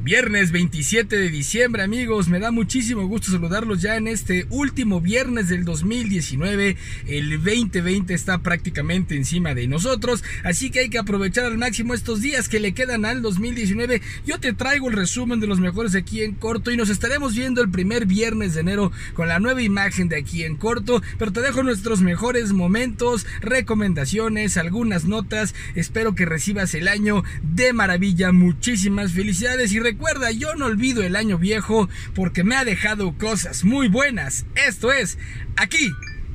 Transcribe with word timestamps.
Viernes 0.00 0.52
27 0.52 1.18
de 1.18 1.28
diciembre 1.28 1.82
amigos, 1.82 2.28
me 2.28 2.38
da 2.38 2.52
muchísimo 2.52 3.08
gusto 3.08 3.32
saludarlos 3.32 3.82
ya 3.82 3.96
en 3.96 4.06
este 4.06 4.46
último 4.48 5.00
viernes 5.00 5.48
del 5.48 5.64
2019. 5.64 6.76
El 7.08 7.30
2020 7.30 8.14
está 8.14 8.38
prácticamente 8.38 9.16
encima 9.16 9.54
de 9.54 9.66
nosotros, 9.66 10.22
así 10.44 10.70
que 10.70 10.80
hay 10.80 10.88
que 10.88 10.98
aprovechar 10.98 11.46
al 11.46 11.58
máximo 11.58 11.94
estos 11.94 12.20
días 12.20 12.48
que 12.48 12.60
le 12.60 12.74
quedan 12.74 13.04
al 13.04 13.22
2019. 13.22 14.00
Yo 14.24 14.38
te 14.38 14.52
traigo 14.52 14.88
el 14.88 14.94
resumen 14.94 15.40
de 15.40 15.48
los 15.48 15.58
mejores 15.58 15.96
aquí 15.96 16.22
en 16.22 16.36
corto 16.36 16.70
y 16.70 16.76
nos 16.76 16.90
estaremos 16.90 17.34
viendo 17.34 17.60
el 17.60 17.68
primer 17.68 18.06
viernes 18.06 18.54
de 18.54 18.60
enero 18.60 18.92
con 19.14 19.26
la 19.26 19.40
nueva 19.40 19.62
imagen 19.62 20.08
de 20.08 20.16
aquí 20.16 20.44
en 20.44 20.54
corto, 20.54 21.02
pero 21.18 21.32
te 21.32 21.40
dejo 21.40 21.64
nuestros 21.64 22.02
mejores 22.02 22.52
momentos, 22.52 23.26
recomendaciones, 23.40 24.58
algunas 24.58 25.06
notas. 25.06 25.56
Espero 25.74 26.14
que 26.14 26.24
recibas 26.24 26.72
el 26.74 26.86
año 26.86 27.24
de 27.42 27.72
maravilla, 27.72 28.30
muchísimas 28.30 29.12
felicidades 29.12 29.72
y 29.72 29.87
recuerda, 29.88 30.30
yo 30.32 30.54
no 30.54 30.66
olvido 30.66 31.02
el 31.02 31.16
año 31.16 31.38
viejo 31.38 31.88
porque 32.14 32.44
me 32.44 32.56
ha 32.56 32.64
dejado 32.66 33.16
cosas 33.16 33.64
muy 33.64 33.88
buenas. 33.88 34.44
Esto 34.54 34.92
es 34.92 35.16
aquí, 35.56 35.90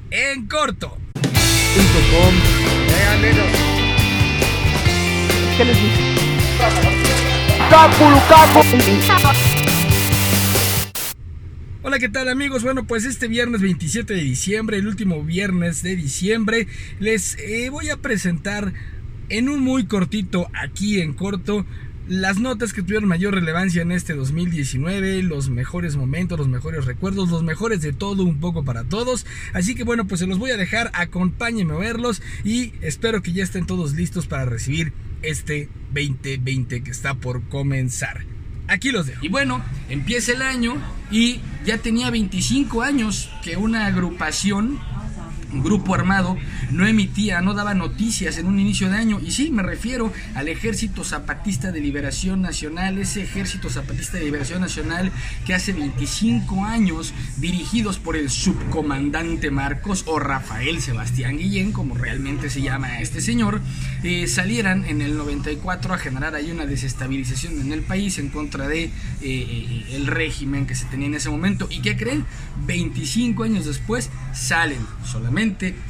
en 0.09 0.47
corto. 0.47 0.97
¿Qué 5.55 5.65
les 5.65 5.75
dije? 5.75 6.03
Hola, 11.83 11.99
¿qué 11.99 12.09
tal 12.09 12.27
amigos? 12.29 12.63
Bueno, 12.63 12.87
pues 12.87 13.05
este 13.05 13.27
viernes 13.27 13.61
27 13.61 14.15
de 14.15 14.21
diciembre, 14.21 14.77
el 14.77 14.87
último 14.87 15.23
viernes 15.23 15.83
de 15.83 15.95
diciembre, 15.95 16.67
les 16.99 17.37
eh, 17.37 17.69
voy 17.69 17.91
a 17.91 17.97
presentar 17.97 18.73
en 19.29 19.47
un 19.47 19.61
muy 19.61 19.85
cortito, 19.85 20.49
aquí 20.53 21.01
en 21.01 21.13
corto, 21.13 21.67
las 22.07 22.39
notas 22.39 22.73
que 22.73 22.81
tuvieron 22.81 23.07
mayor 23.07 23.33
relevancia 23.33 23.81
en 23.81 23.91
este 23.91 24.13
2019, 24.13 25.23
los 25.23 25.49
mejores 25.49 25.95
momentos, 25.95 26.37
los 26.37 26.47
mejores 26.47 26.85
recuerdos, 26.85 27.29
los 27.29 27.43
mejores 27.43 27.81
de 27.81 27.93
todo, 27.93 28.23
un 28.23 28.39
poco 28.39 28.63
para 28.63 28.83
todos. 28.83 29.25
Así 29.53 29.75
que 29.75 29.83
bueno, 29.83 30.05
pues 30.07 30.19
se 30.19 30.27
los 30.27 30.39
voy 30.39 30.51
a 30.51 30.57
dejar, 30.57 30.91
acompáñenme 30.93 31.73
a 31.73 31.77
verlos 31.77 32.21
y 32.43 32.73
espero 32.81 33.21
que 33.21 33.33
ya 33.33 33.43
estén 33.43 33.65
todos 33.65 33.93
listos 33.93 34.27
para 34.27 34.45
recibir 34.45 34.93
este 35.21 35.69
2020 35.93 36.83
que 36.83 36.91
está 36.91 37.13
por 37.15 37.41
comenzar. 37.43 38.25
Aquí 38.67 38.91
los 38.91 39.07
dejo. 39.07 39.25
Y 39.25 39.29
bueno, 39.29 39.63
empieza 39.89 40.31
el 40.31 40.41
año 40.41 40.75
y 41.11 41.39
ya 41.65 41.77
tenía 41.77 42.09
25 42.09 42.81
años 42.81 43.29
que 43.43 43.57
una 43.57 43.85
agrupación 43.85 44.79
grupo 45.61 45.93
armado 45.93 46.37
no 46.71 46.87
emitía, 46.87 47.41
no 47.41 47.53
daba 47.53 47.73
noticias 47.73 48.37
en 48.37 48.47
un 48.47 48.59
inicio 48.59 48.89
de 48.89 48.97
año. 48.97 49.19
Y 49.19 49.31
sí, 49.31 49.51
me 49.51 49.63
refiero 49.63 50.11
al 50.35 50.47
Ejército 50.47 51.03
Zapatista 51.03 51.71
de 51.71 51.81
Liberación 51.81 52.41
Nacional, 52.41 52.97
ese 52.97 53.23
Ejército 53.23 53.69
Zapatista 53.69 54.17
de 54.17 54.25
Liberación 54.25 54.61
Nacional 54.61 55.11
que 55.45 55.53
hace 55.53 55.73
25 55.73 56.65
años, 56.65 57.13
dirigidos 57.37 57.99
por 57.99 58.15
el 58.15 58.29
subcomandante 58.29 59.51
Marcos 59.51 60.03
o 60.07 60.19
Rafael 60.19 60.81
Sebastián 60.81 61.37
Guillén, 61.37 61.71
como 61.71 61.95
realmente 61.95 62.49
se 62.49 62.61
llama 62.61 62.99
este 63.01 63.21
señor, 63.21 63.61
eh, 64.03 64.27
salieran 64.27 64.85
en 64.85 65.01
el 65.01 65.17
94 65.17 65.93
a 65.93 65.97
generar 65.97 66.35
ahí 66.35 66.51
una 66.51 66.65
desestabilización 66.65 67.59
en 67.59 67.71
el 67.71 67.81
país 67.81 68.17
en 68.17 68.29
contra 68.29 68.67
de 68.67 68.85
eh, 68.85 68.91
eh, 69.21 69.85
el 69.91 70.07
régimen 70.07 70.65
que 70.65 70.75
se 70.75 70.85
tenía 70.85 71.07
en 71.07 71.15
ese 71.15 71.29
momento. 71.29 71.67
¿Y 71.69 71.81
qué 71.81 71.97
creen? 71.97 72.25
25 72.65 73.43
años 73.43 73.65
después 73.65 74.09
salen 74.33 74.79
solamente 75.05 75.42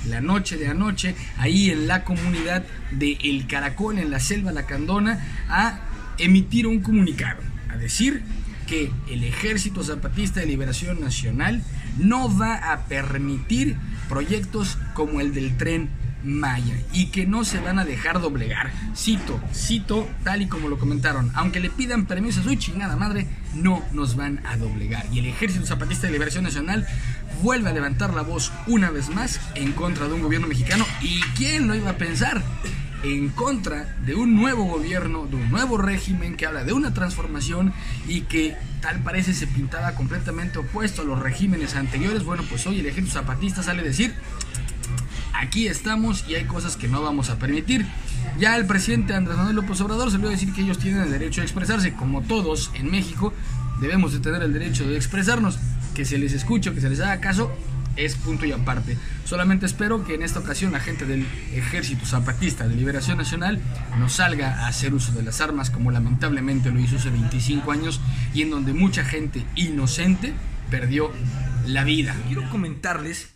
la 0.08 0.22
noche 0.22 0.58
de 0.58 0.68
anoche, 0.68 1.16
ahí 1.38 1.70
en 1.70 1.88
la 1.88 2.04
comunidad 2.04 2.64
de 2.92 3.18
El 3.23 3.46
Caracol, 3.48 4.00
en 4.00 4.09
la 4.09 4.20
selva 4.20 4.52
Lacandona, 4.52 5.20
a 5.48 5.80
emitir 6.18 6.68
un 6.68 6.82
comunicado, 6.82 7.42
a 7.70 7.78
decir 7.78 8.24
que 8.68 8.92
el 9.09 9.24
Ejército 9.24 9.84
Zapatista 9.84 10.40
de 10.40 10.48
Liberación 10.48 11.00
Nacional 11.00 11.62
no 11.98 12.36
va 12.36 12.72
a 12.74 12.86
permitir 12.86 13.78
proyectos 14.09 14.78
como 14.94 15.22
el 15.22 15.34
del 15.34 15.58
tren 15.58 15.90
Maya 16.24 16.80
y 16.94 17.08
que 17.08 17.25
no 17.25 17.44
se 17.44 17.59
van 17.59 17.80
a 17.80 17.85
dejar 17.85 18.22
doblegar. 18.22 18.72
Cito, 18.96 19.41
cito, 19.53 20.08
tal 20.24 20.41
y 20.41 20.47
como 20.47 20.70
lo 20.70 20.80
comentaron, 20.80 21.31
aunque 21.35 21.59
le 21.59 21.70
pidan 21.70 22.06
permiso 22.06 22.40
a 22.40 22.44
su 22.44 22.56
chingada 22.56 22.96
madre, 22.96 23.28
no 23.53 23.84
nos 23.91 24.16
van 24.16 24.40
a 24.46 24.58
doblegar. 24.58 25.06
Y 25.12 25.20
el 25.20 25.25
Ejército 25.25 25.66
Zapatista 25.66 26.08
de 26.08 26.14
Liberación 26.14 26.46
Nacional 26.46 26.88
vuelve 27.44 27.70
a 27.70 27.74
levantar 27.74 28.14
la 28.14 28.22
voz 28.22 28.54
una 28.68 28.90
vez 28.90 29.09
más 29.09 29.40
en 29.54 29.74
contra 29.74 30.08
de 30.08 30.14
un 30.14 30.22
gobierno 30.22 30.48
mexicano. 30.48 30.86
¿Y 31.02 31.22
quién 31.36 31.68
lo 31.68 31.76
iba 31.76 31.92
a 31.92 31.98
pensar? 31.98 32.42
en 33.04 33.28
contra 33.28 33.98
de 34.06 34.16
un 34.16 34.34
nuevo 34.34 34.64
gobierno, 34.64 35.26
de 35.26 35.36
un 35.36 35.50
nuevo 35.52 35.78
régimen 35.78 36.38
que 36.38 36.46
habla 36.46 36.64
de 36.64 36.72
una 36.72 36.94
transformación 36.94 37.74
y 38.08 38.22
que 38.22 38.56
tal 38.82 39.03
parece 39.03 39.34
se 39.34 39.46
pintaba 39.46 39.94
completamente 39.94 40.59
opuesto 40.59 41.02
a 41.02 41.06
los 41.06 41.20
regímenes 41.20 41.76
anteriores. 41.76 42.24
Bueno, 42.24 42.44
pues 42.48 42.66
hoy 42.66 42.80
el 42.80 42.86
ejército 42.86 43.20
zapatista 43.20 43.62
sale 43.62 43.82
a 43.82 43.84
decir, 43.84 44.14
aquí 45.34 45.68
estamos 45.68 46.24
y 46.30 46.36
hay 46.36 46.46
cosas 46.46 46.78
que 46.78 46.88
no 46.88 47.02
vamos 47.02 47.30
a 47.30 47.38
permitir. 47.38 47.86
Ya 48.40 48.56
el 48.56 48.66
presidente 48.66 49.14
Andrés 49.14 49.36
Manuel 49.36 49.58
López 49.58 49.82
Obrador 49.82 50.09
salió 50.09 50.30
a 50.30 50.32
decir 50.32 50.53
que 50.53 50.62
ellos 50.62 50.80
tienen 50.80 51.02
el 51.02 51.12
derecho 51.12 51.42
a 51.42 51.44
expresarse, 51.44 51.92
como 51.92 52.22
todos 52.22 52.72
en 52.74 52.90
México 52.90 53.34
debemos 53.84 54.14
de 54.14 54.20
tener 54.20 54.42
el 54.44 54.53
derecho 54.53 54.88
de 54.88 54.96
expresarnos, 54.96 55.59
que 55.94 56.06
se 56.06 56.18
les 56.18 56.34
escuche, 56.34 56.74
que 56.74 56.81
se 56.81 56.90
les 56.90 57.00
haga 57.00 57.20
caso, 57.20 57.52
es 57.96 58.16
punto 58.16 58.46
y 58.46 58.52
aparte. 58.52 58.98
Solamente 59.26 59.66
espero 59.66 60.04
que 60.06 60.16
en 60.16 60.24
esta 60.24 60.40
ocasión 60.40 60.72
la 60.72 60.80
gente 60.80 61.06
del 61.06 61.26
Ejército 61.54 62.06
Zapatista 62.06 62.68
de 62.68 62.76
Liberación 62.76 63.18
Nacional 63.18 63.59
nos 64.00 64.14
salga 64.14 64.64
a 64.64 64.68
hacer 64.68 64.94
uso 64.94 65.12
de 65.12 65.24
las 65.24 65.42
armas 65.42 65.70
como 65.70 65.92
lamentablemente 65.92 66.72
lo 66.72 66.80
hizo 66.80 66.98
hace 66.98 67.09
25 67.09 67.72
años 67.72 68.02
y 68.34 68.42
en 68.42 68.50
donde 68.50 68.74
mucha 68.74 69.03
gente 69.03 69.46
inocente 69.56 70.34
perdió 70.70 71.12
la 71.68 71.84
vida. 71.84 72.16
Quiero 72.28 72.50
comentarles 72.50 73.34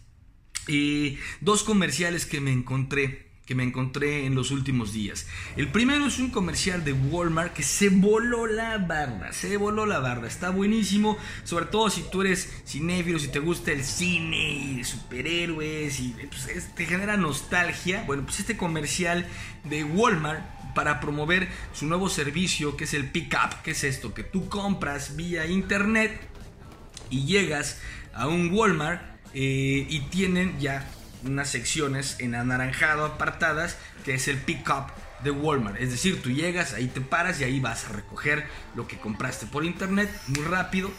eh, 0.68 1.18
dos 1.42 1.64
comerciales 1.64 2.26
que 2.26 2.42
me 2.42 2.52
encontré 2.52 3.27
que 3.48 3.56
me 3.56 3.64
encontré 3.64 4.26
en 4.26 4.36
los 4.36 4.52
últimos 4.52 4.92
días. 4.92 5.26
El 5.56 5.70
primero 5.70 6.06
es 6.06 6.20
un 6.20 6.32
comercial 6.32 6.84
de 6.84 6.92
Walmart 6.92 7.54
que 7.54 7.64
se 7.64 7.88
voló 7.88 8.46
la 8.46 8.78
barra, 8.78 9.32
se 9.32 9.56
voló 9.56 9.86
la 9.86 10.00
barra, 10.00 10.28
está 10.28 10.50
buenísimo, 10.50 11.18
sobre 11.46 11.66
todo 11.66 11.90
si 11.90 12.04
tú 12.12 12.22
eres 12.22 12.62
cinéfilo, 12.68 13.18
si 13.20 13.30
te 13.30 13.40
gusta 13.40 13.72
el 13.72 13.86
cine 13.86 14.52
y 14.52 14.84
superhéroes 14.84 15.98
y 16.02 16.14
pues, 16.30 16.76
te 16.76 16.86
genera 16.86 17.16
nostalgia. 17.16 18.04
Bueno, 18.06 18.24
pues 18.24 18.42
este 18.42 18.58
comercial 18.58 19.26
de 19.64 19.86
Walmart 19.86 20.44
para 20.76 21.00
promover 21.00 21.48
su 21.74 21.86
nuevo 21.88 22.10
servicio 22.10 22.76
que 22.76 22.84
es 22.84 22.94
el 22.94 23.10
Pickup, 23.10 23.62
que 23.64 23.72
es 23.72 23.86
esto, 23.86 24.14
que 24.14 24.24
tú 24.24 24.50
compras 24.50 25.16
vía 25.16 25.48
internet 25.48 26.20
y 27.10 27.24
llegas 27.24 27.80
a 28.14 28.28
un 28.28 28.52
Walmart 28.54 29.02
eh, 29.34 29.88
y 29.90 30.02
tienen 30.10 30.60
ya 30.60 30.86
unas 31.24 31.50
secciones 31.50 32.18
en 32.20 32.36
anaranjado 32.36 33.06
apartadas 33.06 33.78
que 34.06 34.14
es 34.14 34.28
el 34.28 34.38
pick-up 34.38 34.92
de 35.24 35.32
Walmart. 35.32 35.80
Es 35.80 35.92
decir, 35.92 36.22
tú 36.22 36.30
llegas, 36.30 36.74
ahí 36.74 36.88
te 36.88 37.02
paras 37.02 37.42
y 37.42 37.44
ahí 37.44 37.60
vas 37.60 37.86
a 37.86 37.94
recoger 37.94 38.46
lo 38.76 38.88
que 38.88 38.98
compraste 38.98 39.48
por 39.48 39.66
internet 39.66 40.10
muy 40.28 40.44
rápido, 40.46 40.92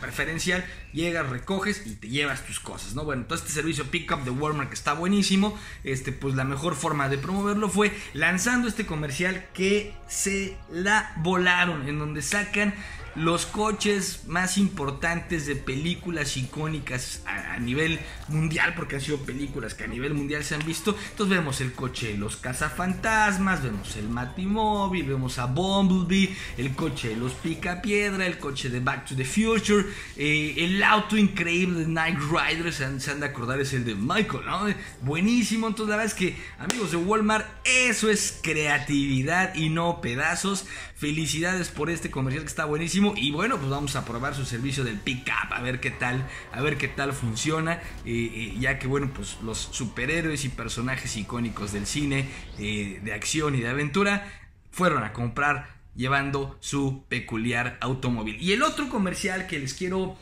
preferencial, 0.00 0.64
llegas, 0.94 1.28
recoges 1.28 1.82
y 1.86 1.96
te 1.96 2.08
llevas 2.08 2.46
tus 2.46 2.60
cosas, 2.60 2.94
¿no? 2.94 3.04
Bueno, 3.04 3.24
todo 3.24 3.36
este 3.36 3.52
servicio 3.52 3.84
Pickup 3.90 4.24
de 4.24 4.30
Walmart 4.30 4.70
que 4.70 4.74
está 4.74 4.94
buenísimo, 4.94 5.58
este, 5.82 6.12
pues 6.12 6.34
la 6.34 6.44
mejor 6.44 6.76
forma 6.76 7.08
de 7.08 7.18
promoverlo 7.18 7.68
fue 7.68 7.92
lanzando 8.14 8.68
este 8.68 8.86
comercial 8.86 9.46
que 9.52 9.94
se 10.08 10.56
la 10.70 11.12
volaron, 11.18 11.88
en 11.88 11.98
donde 11.98 12.22
sacan 12.22 12.74
los 13.16 13.46
coches 13.46 14.22
más 14.26 14.58
importantes 14.58 15.46
de 15.46 15.56
películas 15.56 16.36
icónicas 16.36 17.22
a, 17.26 17.58
nivel 17.58 18.00
mundial, 18.28 18.74
porque 18.74 18.96
han 18.96 19.00
sido 19.00 19.18
películas 19.18 19.74
que 19.74 19.84
a 19.84 19.86
nivel 19.86 20.14
mundial 20.14 20.42
se 20.42 20.54
han 20.54 20.64
visto. 20.64 20.96
Entonces 21.10 21.36
vemos 21.36 21.60
el 21.60 21.72
coche 21.72 22.08
de 22.08 22.18
los 22.18 22.36
cazafantasmas, 22.36 23.62
vemos 23.62 23.96
el 23.96 24.08
Matimóvil, 24.08 25.06
vemos 25.06 25.38
a 25.38 25.46
Bumblebee, 25.46 26.36
el 26.58 26.74
coche 26.74 27.10
de 27.10 27.16
los 27.16 27.32
Picapiedra, 27.32 28.26
el 28.26 28.38
coche 28.38 28.68
de 28.68 28.80
Back 28.80 29.06
to 29.06 29.16
the 29.16 29.24
Future, 29.24 29.86
eh, 30.16 30.54
el 30.58 30.82
auto 30.84 31.16
increíble 31.16 31.80
de 31.80 31.86
Night 31.86 32.18
Rider, 32.18 32.72
se 32.72 32.84
han, 32.84 33.20
de 33.20 33.26
acordar, 33.26 33.60
es 33.60 33.72
el 33.72 33.84
de 33.84 33.94
Michael, 33.94 34.44
¿no? 34.46 34.66
Buenísimo, 35.02 35.66
entonces 35.66 35.90
la 35.90 35.96
verdad 35.96 36.12
es 36.12 36.18
que, 36.18 36.36
amigos 36.58 36.90
de 36.90 36.98
Walmart, 36.98 37.46
eso 37.64 38.10
es 38.10 38.38
creatividad 38.42 39.54
y 39.54 39.70
no 39.70 40.00
pedazos. 40.00 40.66
Felicidades 40.96 41.68
por 41.68 41.90
este 41.90 42.10
comercial 42.10 42.44
que 42.44 42.48
está 42.48 42.64
buenísimo. 42.64 43.14
Y 43.16 43.32
bueno, 43.32 43.58
pues 43.58 43.68
vamos 43.68 43.96
a 43.96 44.04
probar 44.04 44.34
su 44.34 44.44
servicio 44.44 44.84
del 44.84 44.98
pick-up. 44.98 45.52
A 45.52 45.60
ver 45.60 45.80
qué 45.80 45.90
tal. 45.90 46.26
A 46.52 46.62
ver 46.62 46.76
qué 46.76 46.88
tal 46.88 47.12
funciona. 47.12 47.74
Eh, 48.04 48.30
eh, 48.34 48.56
ya 48.58 48.78
que 48.78 48.86
bueno, 48.86 49.10
pues 49.14 49.38
los 49.42 49.58
superhéroes 49.58 50.44
y 50.44 50.48
personajes 50.48 51.16
icónicos 51.16 51.72
del 51.72 51.86
cine, 51.86 52.28
eh, 52.58 53.00
de 53.02 53.12
acción 53.12 53.54
y 53.54 53.60
de 53.60 53.68
aventura, 53.68 54.26
fueron 54.70 55.02
a 55.04 55.12
comprar 55.12 55.74
llevando 55.94 56.56
su 56.60 57.04
peculiar 57.08 57.78
automóvil. 57.80 58.36
Y 58.40 58.52
el 58.52 58.62
otro 58.62 58.88
comercial 58.88 59.46
que 59.46 59.58
les 59.58 59.74
quiero 59.74 60.16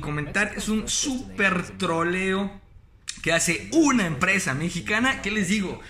comentar 0.00 0.52
es 0.56 0.68
un 0.68 0.88
super 0.88 1.62
troleo 1.78 2.60
que 3.22 3.32
hace 3.32 3.68
una 3.72 4.06
empresa 4.06 4.54
mexicana. 4.54 5.22
¿Qué 5.22 5.30
les 5.30 5.48
digo? 5.48 5.80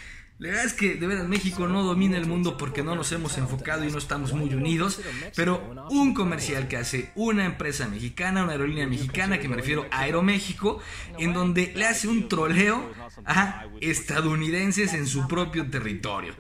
La 0.43 0.49
verdad 0.49 0.65
es 0.65 0.73
que 0.73 0.97
de 0.97 1.07
veras 1.07 1.29
México 1.29 1.69
no 1.69 1.85
domina 1.85 2.19
el 2.19 2.27
mundo 2.27 2.57
porque 2.57 2.83
no 2.83 2.97
nos 2.97 3.13
hemos 3.13 3.39
enfocado 3.39 3.85
y 3.85 3.93
no 3.93 3.99
estamos 3.99 4.33
muy 4.33 4.53
unidos, 4.53 5.01
pero 5.37 5.87
un 5.89 6.15
comercial 6.15 6.67
que 6.67 6.77
hace 6.77 7.13
una 7.15 7.45
empresa 7.45 7.87
mexicana, 7.87 8.43
una 8.43 8.51
aerolínea 8.51 8.89
mexicana, 8.89 9.39
que 9.39 9.49
me 9.49 9.55
refiero 9.55 9.87
a 9.93 10.01
Aeroméxico, 10.01 10.83
en 11.17 11.33
donde 11.33 11.73
le 11.77 11.87
hace 11.87 12.09
un 12.09 12.29
troleo 12.29 12.91
a 13.25 13.67
estadounidenses 13.81 14.95
en 14.95 15.07
su 15.07 15.29
propio 15.29 15.71
territorio. 15.71 16.35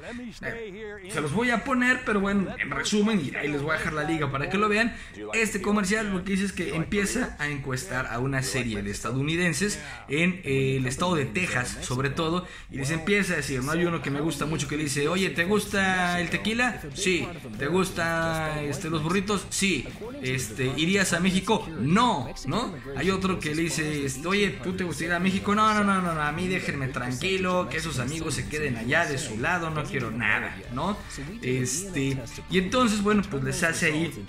Se 1.08 1.20
los 1.20 1.32
voy 1.32 1.50
a 1.50 1.62
poner, 1.62 2.00
pero 2.04 2.18
bueno, 2.18 2.52
en 2.58 2.72
resumen, 2.72 3.20
y 3.24 3.36
ahí 3.36 3.46
les 3.46 3.62
voy 3.62 3.70
a 3.70 3.78
dejar 3.78 3.92
la 3.92 4.02
liga 4.02 4.32
para 4.32 4.50
que 4.50 4.58
lo 4.58 4.68
vean. 4.68 4.96
Este 5.32 5.62
comercial 5.62 6.12
lo 6.12 6.24
que 6.24 6.32
dice 6.32 6.46
es 6.46 6.52
que 6.52 6.74
empieza 6.74 7.36
a 7.38 7.46
encuestar 7.46 8.06
a 8.06 8.18
una 8.18 8.42
serie 8.42 8.82
de 8.82 8.90
estadounidenses 8.90 9.78
en 10.08 10.40
el 10.42 10.88
estado 10.88 11.14
de 11.14 11.26
Texas, 11.26 11.78
sobre 11.82 12.10
todo, 12.10 12.48
y 12.68 12.78
les 12.78 12.90
empieza 12.90 13.34
a 13.34 13.36
decir, 13.36 13.62
no 13.62 13.70
hay 13.70 13.91
uno 13.92 14.00
que 14.00 14.10
me 14.10 14.20
gusta 14.22 14.46
mucho 14.46 14.68
que 14.68 14.78
le 14.78 14.84
dice, 14.84 15.06
oye, 15.06 15.28
¿te 15.30 15.44
gusta 15.44 16.18
el 16.18 16.30
tequila? 16.30 16.80
Sí. 16.94 17.28
¿Te 17.58 17.66
gusta 17.66 18.62
este, 18.62 18.88
los 18.88 19.02
burritos? 19.02 19.46
Sí. 19.50 19.86
Este, 20.22 20.72
¿Irías 20.78 21.12
a 21.12 21.20
México? 21.20 21.68
No, 21.78 22.32
¿no? 22.46 22.74
Hay 22.96 23.10
otro 23.10 23.38
que 23.38 23.54
le 23.54 23.62
dice, 23.62 24.06
este, 24.06 24.26
oye, 24.26 24.48
¿tú 24.62 24.72
te 24.72 24.84
gustaría 24.84 25.08
ir 25.08 25.14
a 25.14 25.18
México? 25.18 25.54
No, 25.54 25.74
no, 25.74 25.84
no, 25.84 26.00
no, 26.00 26.14
no, 26.14 26.22
a 26.22 26.32
mí 26.32 26.48
déjenme 26.48 26.88
tranquilo, 26.88 27.68
que 27.70 27.76
esos 27.76 27.98
amigos 27.98 28.34
se 28.34 28.48
queden 28.48 28.76
allá 28.76 29.04
de 29.04 29.18
su 29.18 29.38
lado, 29.38 29.68
no 29.68 29.84
quiero 29.84 30.10
nada, 30.10 30.56
¿no? 30.72 30.96
Este, 31.42 32.16
y 32.50 32.58
entonces, 32.58 33.02
bueno, 33.02 33.22
pues 33.30 33.44
les 33.44 33.62
hace 33.62 33.86
ahí 33.86 34.24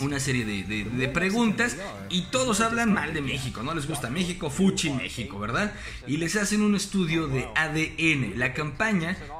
una 0.00 0.20
serie 0.20 0.44
de, 0.44 0.84
de 0.84 1.08
preguntas 1.08 1.78
y 2.10 2.22
todos 2.30 2.60
hablan 2.60 2.92
mal 2.92 3.14
de 3.14 3.22
México, 3.22 3.62
¿no? 3.62 3.72
Les 3.72 3.86
gusta 3.86 4.10
México, 4.10 4.50
Fuchi 4.50 4.90
México, 4.90 5.38
¿verdad? 5.38 5.72
Y 6.06 6.18
les 6.18 6.36
hacen 6.36 6.60
un 6.60 6.74
estudio 6.74 7.28
de 7.28 7.48
ADN. 7.56 8.38
La 8.38 8.52
campaña 8.52 8.79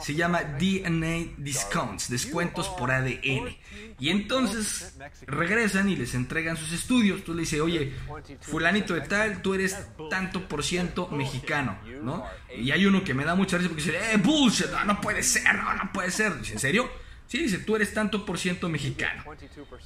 se 0.01 0.15
llama 0.15 0.43
DNA 0.43 1.35
Discounts, 1.39 2.11
descuentos 2.11 2.69
por 2.69 2.91
ADN. 2.91 3.57
Y 3.99 4.09
entonces 4.11 4.97
regresan 5.27 5.89
y 5.89 5.97
les 5.97 6.15
entregan 6.15 6.57
sus 6.57 6.73
estudios. 6.73 7.25
Tú 7.25 7.35
le 7.35 7.41
dices, 7.41 7.61
oye, 7.61 7.95
fulanito 8.41 8.95
de 8.95 9.03
tal, 9.03 9.43
tú 9.43 9.55
eres 9.55 9.77
tanto 10.09 10.49
por 10.49 10.63
ciento 10.63 11.09
mexicano, 11.09 11.79
¿no? 12.03 12.25
Y 12.57 12.71
hay 12.71 12.87
uno 12.87 13.05
que 13.05 13.15
me 13.15 13.25
da 13.25 13.35
mucha 13.35 13.57
risa 13.57 13.69
porque 13.69 13.85
dice, 13.85 13.99
eh, 14.13 14.17
bullshit, 14.17 14.71
no, 14.71 14.85
no 14.85 15.01
puede 15.01 15.23
ser, 15.23 15.55
no, 15.55 15.75
no 15.75 15.93
puede 15.93 16.11
ser. 16.11 16.39
Dice, 16.39 16.55
¿en 16.55 16.59
serio? 16.59 16.91
Sí, 17.31 17.39
dice, 17.39 17.59
tú 17.59 17.77
eres 17.77 17.95
tanto 17.95 18.27
por 18.27 18.39
ciento 18.39 18.69
mexicano. 18.69 19.23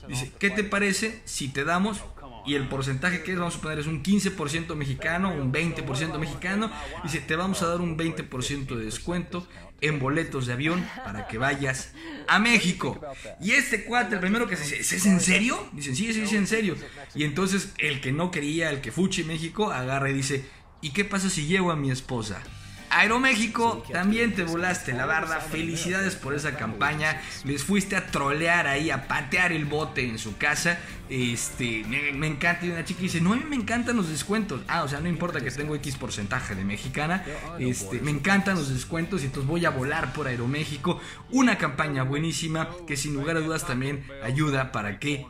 Dice, 0.08 0.32
¿qué 0.38 0.48
te 0.48 0.64
parece 0.64 1.20
si 1.26 1.48
te 1.48 1.64
damos 1.64 2.02
y 2.46 2.54
el 2.54 2.68
porcentaje 2.68 3.22
que 3.22 3.32
es, 3.32 3.38
vamos 3.38 3.56
a 3.56 3.60
poner, 3.60 3.78
es 3.78 3.86
un 3.86 4.02
15% 4.02 4.74
mexicano, 4.74 5.32
un 5.32 5.52
20% 5.52 6.18
mexicano, 6.18 6.70
dice, 7.02 7.20
te 7.20 7.36
vamos 7.36 7.62
a 7.62 7.68
dar 7.68 7.80
un 7.80 7.96
20% 7.96 8.76
de 8.76 8.84
descuento 8.84 9.46
en 9.80 9.98
boletos 9.98 10.46
de 10.46 10.54
avión 10.54 10.86
para 11.04 11.26
que 11.26 11.38
vayas 11.38 11.92
a 12.26 12.38
México. 12.38 13.00
Y 13.40 13.52
este 13.52 13.84
cuate, 13.84 14.14
el 14.14 14.20
primero 14.20 14.46
que 14.46 14.56
se 14.56 14.76
dice, 14.76 14.96
¿es 14.96 15.06
en 15.06 15.20
serio? 15.20 15.68
Dicen, 15.72 15.94
sí, 15.94 16.12
sí, 16.12 16.26
sí, 16.26 16.36
en 16.36 16.46
serio. 16.46 16.76
Y 17.14 17.24
entonces 17.24 17.72
el 17.78 18.00
que 18.00 18.12
no 18.12 18.30
quería, 18.30 18.70
el 18.70 18.80
que 18.80 18.92
fuchi 18.92 19.24
México, 19.24 19.70
agarra 19.70 20.10
y 20.10 20.14
dice, 20.14 20.44
¿y 20.80 20.90
qué 20.90 21.04
pasa 21.04 21.28
si 21.28 21.46
llevo 21.46 21.70
a 21.70 21.76
mi 21.76 21.90
esposa? 21.90 22.42
Aeroméxico, 22.94 23.84
también 23.92 24.34
te 24.34 24.44
volaste 24.44 24.92
la 24.92 25.04
barda. 25.04 25.40
Felicidades 25.40 26.14
por 26.14 26.34
esa 26.34 26.56
campaña. 26.56 27.20
Les 27.44 27.64
fuiste 27.64 27.96
a 27.96 28.06
trolear 28.06 28.68
ahí, 28.68 28.90
a 28.90 29.08
patear 29.08 29.52
el 29.52 29.64
bote 29.64 30.08
en 30.08 30.18
su 30.18 30.36
casa. 30.36 30.78
Este, 31.08 31.84
me, 31.84 32.26
encanta. 32.26 32.64
Y 32.64 32.70
una 32.70 32.84
chica 32.84 33.00
dice: 33.00 33.20
No, 33.20 33.32
a 33.32 33.36
mí 33.36 33.44
me 33.48 33.56
encantan 33.56 33.96
los 33.96 34.08
descuentos. 34.08 34.62
Ah, 34.68 34.84
o 34.84 34.88
sea, 34.88 35.00
no 35.00 35.08
importa 35.08 35.40
que 35.40 35.50
tengo 35.50 35.74
X 35.74 35.96
porcentaje 35.96 36.54
de 36.54 36.64
mexicana. 36.64 37.24
Este, 37.58 38.00
me 38.00 38.10
encantan 38.10 38.56
los 38.56 38.72
descuentos 38.72 39.22
y 39.22 39.26
entonces 39.26 39.48
voy 39.48 39.64
a 39.64 39.70
volar 39.70 40.12
por 40.12 40.28
Aeroméxico. 40.28 41.00
Una 41.30 41.58
campaña 41.58 42.04
buenísima 42.04 42.68
que 42.86 42.96
sin 42.96 43.14
lugar 43.14 43.36
a 43.36 43.40
dudas 43.40 43.66
también 43.66 44.06
ayuda 44.22 44.70
para 44.70 45.00
que 45.00 45.26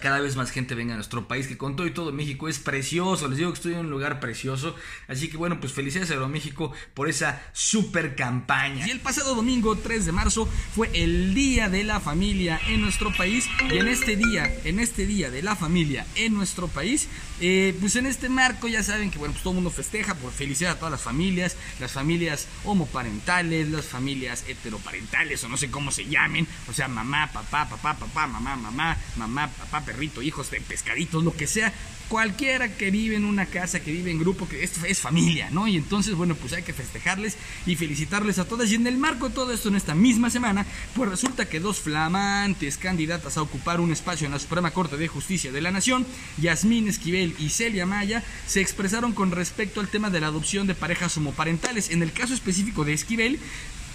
cada 0.00 0.20
vez 0.20 0.36
más 0.36 0.50
gente 0.50 0.74
venga 0.74 0.94
a 0.94 0.96
nuestro 0.96 1.26
país, 1.28 1.46
que 1.46 1.56
con 1.56 1.76
todo 1.76 1.86
y 1.86 1.90
todo 1.90 2.12
México 2.12 2.48
es 2.48 2.58
precioso, 2.58 3.28
les 3.28 3.38
digo 3.38 3.50
que 3.50 3.56
estoy 3.56 3.72
en 3.74 3.80
un 3.80 3.90
lugar 3.90 4.20
precioso, 4.20 4.74
así 5.08 5.28
que 5.28 5.36
bueno, 5.36 5.60
pues 5.60 5.72
felicidades 5.72 6.10
a 6.10 6.14
Aeroméxico 6.14 6.72
por 6.94 7.08
esa 7.08 7.42
super 7.52 8.14
campaña. 8.14 8.86
Y 8.86 8.90
el 8.90 9.00
pasado 9.00 9.34
domingo 9.34 9.76
3 9.76 10.06
de 10.06 10.12
marzo 10.12 10.46
fue 10.74 10.90
el 10.94 11.34
Día 11.34 11.68
de 11.68 11.84
la 11.84 12.00
Familia 12.00 12.60
en 12.68 12.82
nuestro 12.82 13.12
país. 13.14 13.48
Y 13.70 13.78
en 13.78 13.88
este 13.88 14.16
día, 14.16 14.52
en 14.64 14.80
este 14.80 15.06
Día 15.06 15.30
de 15.30 15.42
la 15.42 15.56
Familia 15.56 16.06
en 16.16 16.34
nuestro 16.34 16.68
país, 16.68 17.08
eh, 17.40 17.76
pues 17.80 17.96
en 17.96 18.06
este 18.06 18.28
marco 18.28 18.68
ya 18.68 18.82
saben 18.82 19.10
que 19.10 19.18
bueno, 19.18 19.32
pues 19.32 19.42
todo 19.42 19.52
el 19.52 19.56
mundo 19.56 19.70
festeja 19.70 20.14
por 20.14 20.32
felicidad 20.32 20.72
a 20.72 20.76
todas 20.76 20.92
las 20.92 21.02
familias, 21.02 21.56
las 21.80 21.92
familias 21.92 22.46
homoparentales, 22.64 23.70
las 23.70 23.86
familias 23.86 24.44
heteroparentales 24.46 25.42
o 25.42 25.48
no 25.48 25.56
sé 25.56 25.70
cómo 25.70 25.90
se 25.90 26.06
llamen, 26.06 26.46
o 26.68 26.72
sea, 26.72 26.88
mamá, 26.88 27.30
papá, 27.32 27.68
papá, 27.68 27.96
papá, 27.96 28.26
mamá, 28.26 28.56
mamá, 28.56 28.96
mamá, 29.16 29.48
papá, 29.48 29.73
perrito, 29.82 30.22
hijos 30.22 30.50
de 30.50 30.60
pescaditos, 30.60 31.24
lo 31.24 31.34
que 31.34 31.46
sea, 31.46 31.72
cualquiera 32.08 32.76
que 32.76 32.90
vive 32.90 33.16
en 33.16 33.24
una 33.24 33.46
casa, 33.46 33.80
que 33.80 33.92
vive 33.92 34.10
en 34.10 34.18
grupo, 34.18 34.48
que 34.48 34.62
esto 34.62 34.84
es 34.86 35.00
familia, 35.00 35.50
¿no? 35.50 35.66
Y 35.66 35.76
entonces, 35.76 36.14
bueno, 36.14 36.34
pues 36.34 36.52
hay 36.52 36.62
que 36.62 36.72
festejarles 36.72 37.36
y 37.66 37.76
felicitarles 37.76 38.38
a 38.38 38.44
todas. 38.44 38.70
Y 38.70 38.74
en 38.74 38.86
el 38.86 38.98
marco 38.98 39.28
de 39.28 39.34
todo 39.34 39.52
esto, 39.52 39.68
en 39.68 39.76
esta 39.76 39.94
misma 39.94 40.30
semana, 40.30 40.66
pues 40.94 41.10
resulta 41.10 41.48
que 41.48 41.60
dos 41.60 41.80
flamantes 41.80 42.76
candidatas 42.76 43.36
a 43.36 43.42
ocupar 43.42 43.80
un 43.80 43.92
espacio 43.92 44.26
en 44.26 44.32
la 44.32 44.38
Suprema 44.38 44.72
Corte 44.72 44.96
de 44.96 45.08
Justicia 45.08 45.52
de 45.52 45.60
la 45.60 45.70
Nación, 45.70 46.06
Yasmín 46.38 46.88
Esquivel 46.88 47.34
y 47.38 47.48
Celia 47.48 47.86
Maya, 47.86 48.22
se 48.46 48.60
expresaron 48.60 49.12
con 49.12 49.30
respecto 49.30 49.80
al 49.80 49.88
tema 49.88 50.10
de 50.10 50.20
la 50.20 50.28
adopción 50.28 50.66
de 50.66 50.74
parejas 50.74 51.16
homoparentales. 51.16 51.90
En 51.90 52.02
el 52.02 52.12
caso 52.12 52.34
específico 52.34 52.84
de 52.84 52.92
Esquivel, 52.92 53.38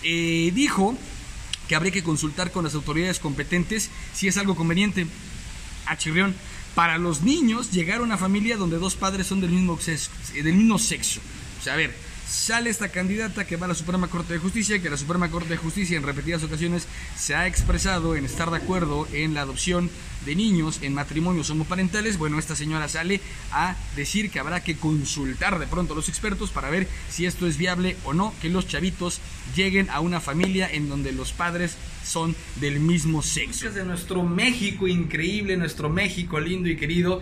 eh, 0.04 0.52
dijo 0.54 0.98
que 1.68 1.76
habría 1.76 1.92
que 1.92 2.04
consultar 2.04 2.52
con 2.52 2.64
las 2.64 2.74
autoridades 2.74 3.20
competentes 3.20 3.92
si 4.14 4.28
es 4.28 4.38
algo 4.38 4.56
conveniente 4.56 5.06
a 5.90 5.98
Chirrión. 5.98 6.36
Para 6.76 6.98
los 6.98 7.24
niños, 7.24 7.72
llegar 7.72 8.00
a 8.00 8.04
una 8.04 8.18
familia 8.18 8.56
donde 8.56 8.78
dos 8.78 8.96
padres 8.96 9.28
son 9.28 9.42
del 9.42 9.50
mismo 9.50 9.78
sexo. 9.80 10.12
Del 10.34 10.56
mismo 10.56 10.80
sexo. 10.80 11.20
O 11.60 11.64
sea, 11.64 11.74
a 11.74 11.78
ver, 11.78 11.94
sale 12.30 12.70
esta 12.70 12.90
candidata 12.90 13.46
que 13.46 13.58
va 13.58 13.66
a 13.66 13.70
la 13.70 13.76
Suprema 13.76 14.08
Corte 14.08 14.34
de 14.34 14.40
Justicia, 14.40 14.82
que 14.82 14.90
la 14.90 14.98
Suprema 14.98 15.30
Corte 15.30 15.50
de 15.50 15.58
Justicia 15.58 15.98
en 15.98 16.04
repetidas 16.04 16.44
ocasiones 16.44 16.88
se 17.18 17.36
ha 17.36 17.48
expresado 17.48 18.16
en 18.16 18.24
estar 18.24 18.52
de 18.52 18.58
acuerdo 18.58 19.08
en 19.12 19.34
la 19.34 19.42
adopción 19.42 19.90
de 20.26 20.36
niños 20.36 20.80
en 20.82 20.94
matrimonios 20.94 21.50
homoparentales. 21.50 22.18
Bueno, 22.18 22.38
esta 22.38 22.56
señora 22.56 22.88
sale 22.88 23.20
a 23.52 23.76
decir 23.96 24.30
que 24.30 24.40
habrá 24.40 24.64
que 24.64 24.78
consultar 24.78 25.58
de 25.58 25.68
pronto 25.68 25.94
a 25.94 25.96
los 25.96 26.08
expertos 26.08 26.52
para 26.52 26.70
ver 26.70 26.88
si 27.10 27.26
esto 27.26 27.48
es 27.48 27.58
viable 27.58 27.98
o 28.04 28.14
no, 28.14 28.34
que 28.42 28.50
los 28.50 28.68
chavitos 28.68 29.20
lleguen 29.56 29.90
a 29.90 30.00
una 30.00 30.22
familia 30.22 30.70
en 30.72 30.88
donde 30.88 31.12
los 31.12 31.34
padres 31.34 31.78
son 32.04 32.36
del 32.56 32.80
mismo 32.80 33.22
sexo. 33.22 33.70
De 33.72 33.86
nuestro 33.86 34.24
México 34.24 34.88
increíble, 34.88 35.58
nuestro 35.58 35.90
México 35.90 36.40
lindo 36.40 36.70
y 36.70 36.76
querido, 36.76 37.22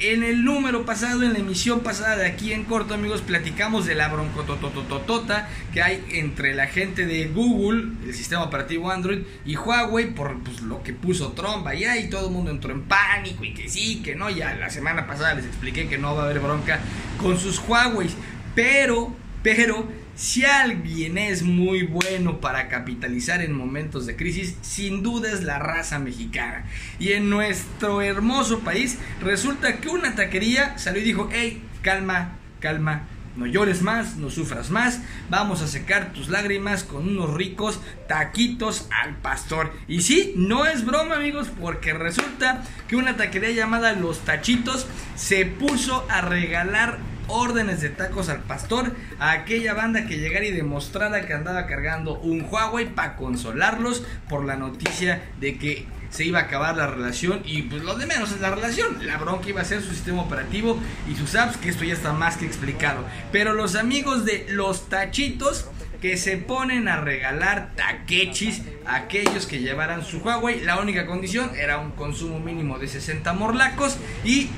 en 0.00 0.22
el 0.22 0.44
número 0.44 0.86
pasado, 0.86 1.24
en 1.24 1.32
la 1.32 1.40
emisión 1.40 1.80
pasada 1.80 2.16
de 2.16 2.26
aquí 2.26 2.52
en 2.52 2.62
corto, 2.62 2.94
amigos, 2.94 3.20
platicamos 3.20 3.84
de 3.84 3.96
la 3.96 4.06
broncototototota 4.06 5.48
que 5.74 5.82
hay 5.82 6.04
entre 6.12 6.54
la 6.54 6.68
gente 6.68 7.04
de 7.04 7.26
Google, 7.26 7.94
el 8.06 8.14
sistema 8.14 8.44
operativo 8.44 8.92
Android, 8.92 9.22
y 9.44 9.56
Huawei 9.56 10.14
por 10.14 10.38
pues, 10.44 10.60
lo 10.60 10.84
que 10.84 10.92
puso 10.92 11.32
Trump 11.32 11.66
allá 11.66 11.96
y 11.96 12.08
todo 12.08 12.28
el 12.28 12.32
mundo 12.32 12.52
entró 12.52 12.72
en 12.72 12.82
pánico 12.82 13.42
y 13.42 13.52
que 13.54 13.68
sí, 13.68 14.00
que 14.00 14.14
no. 14.14 14.30
Ya 14.30 14.54
la 14.54 14.70
semana 14.70 15.04
pasada 15.08 15.34
les 15.34 15.46
expliqué 15.46 15.88
que 15.88 15.98
no 15.98 16.14
va 16.14 16.22
a 16.22 16.24
haber 16.26 16.38
bronca 16.38 16.78
con 17.20 17.36
sus 17.36 17.58
Huawei. 17.58 18.08
Pero, 18.54 19.12
pero, 19.42 19.88
si 20.18 20.44
alguien 20.44 21.16
es 21.16 21.44
muy 21.44 21.84
bueno 21.84 22.40
para 22.40 22.66
capitalizar 22.66 23.40
en 23.40 23.52
momentos 23.52 24.04
de 24.04 24.16
crisis, 24.16 24.56
sin 24.62 25.04
duda 25.04 25.30
es 25.30 25.44
la 25.44 25.60
raza 25.60 26.00
mexicana. 26.00 26.64
Y 26.98 27.12
en 27.12 27.30
nuestro 27.30 28.02
hermoso 28.02 28.58
país 28.58 28.98
resulta 29.20 29.78
que 29.78 29.88
una 29.88 30.16
taquería 30.16 30.76
salió 30.76 31.02
y 31.02 31.04
dijo, 31.04 31.28
hey, 31.30 31.62
calma, 31.82 32.36
calma, 32.58 33.06
no 33.36 33.46
llores 33.46 33.82
más, 33.82 34.16
no 34.16 34.28
sufras 34.28 34.70
más, 34.70 35.00
vamos 35.30 35.62
a 35.62 35.68
secar 35.68 36.12
tus 36.12 36.28
lágrimas 36.30 36.82
con 36.82 37.06
unos 37.06 37.32
ricos 37.34 37.80
taquitos 38.08 38.88
al 38.90 39.14
pastor. 39.18 39.72
Y 39.86 40.00
sí, 40.00 40.34
no 40.36 40.66
es 40.66 40.84
broma 40.84 41.14
amigos, 41.14 41.46
porque 41.60 41.94
resulta 41.94 42.64
que 42.88 42.96
una 42.96 43.16
taquería 43.16 43.52
llamada 43.52 43.92
Los 43.92 44.18
Tachitos 44.24 44.88
se 45.14 45.46
puso 45.46 46.04
a 46.10 46.22
regalar 46.22 46.98
órdenes 47.28 47.80
de 47.80 47.90
tacos 47.90 48.28
al 48.28 48.40
pastor 48.40 48.94
a 49.18 49.32
aquella 49.32 49.74
banda 49.74 50.06
que 50.06 50.18
llegara 50.18 50.44
y 50.44 50.52
demostrara 50.52 51.26
que 51.26 51.34
andaba 51.34 51.66
cargando 51.66 52.18
un 52.18 52.46
Huawei 52.50 52.86
para 52.94 53.16
consolarlos 53.16 54.02
por 54.28 54.44
la 54.44 54.56
noticia 54.56 55.22
de 55.40 55.58
que 55.58 55.86
se 56.10 56.24
iba 56.24 56.38
a 56.38 56.42
acabar 56.42 56.76
la 56.76 56.86
relación 56.86 57.42
y 57.44 57.62
pues 57.62 57.82
lo 57.82 57.94
de 57.94 58.06
menos 58.06 58.32
es 58.32 58.40
la 58.40 58.50
relación. 58.50 59.06
La 59.06 59.18
bronca 59.18 59.48
iba 59.48 59.60
a 59.60 59.64
ser 59.64 59.82
su 59.82 59.90
sistema 59.90 60.22
operativo 60.22 60.78
y 61.10 61.14
sus 61.14 61.34
apps, 61.34 61.56
que 61.58 61.68
esto 61.68 61.84
ya 61.84 61.94
está 61.94 62.12
más 62.12 62.36
que 62.36 62.46
explicado. 62.46 63.04
Pero 63.30 63.52
los 63.52 63.76
amigos 63.76 64.24
de 64.24 64.46
los 64.48 64.88
tachitos 64.88 65.66
que 66.00 66.16
se 66.16 66.36
ponen 66.36 66.88
a 66.88 67.00
regalar 67.00 67.72
taquechis 67.74 68.62
a 68.86 68.96
aquellos 68.96 69.46
que 69.46 69.60
llevaran 69.60 70.04
su 70.04 70.18
Huawei. 70.18 70.60
La 70.60 70.78
única 70.78 71.06
condición 71.06 71.50
era 71.56 71.78
un 71.78 71.90
consumo 71.92 72.38
mínimo 72.38 72.78
de 72.78 72.88
60 72.88 73.32
morlacos 73.32 73.96
y 74.24 74.48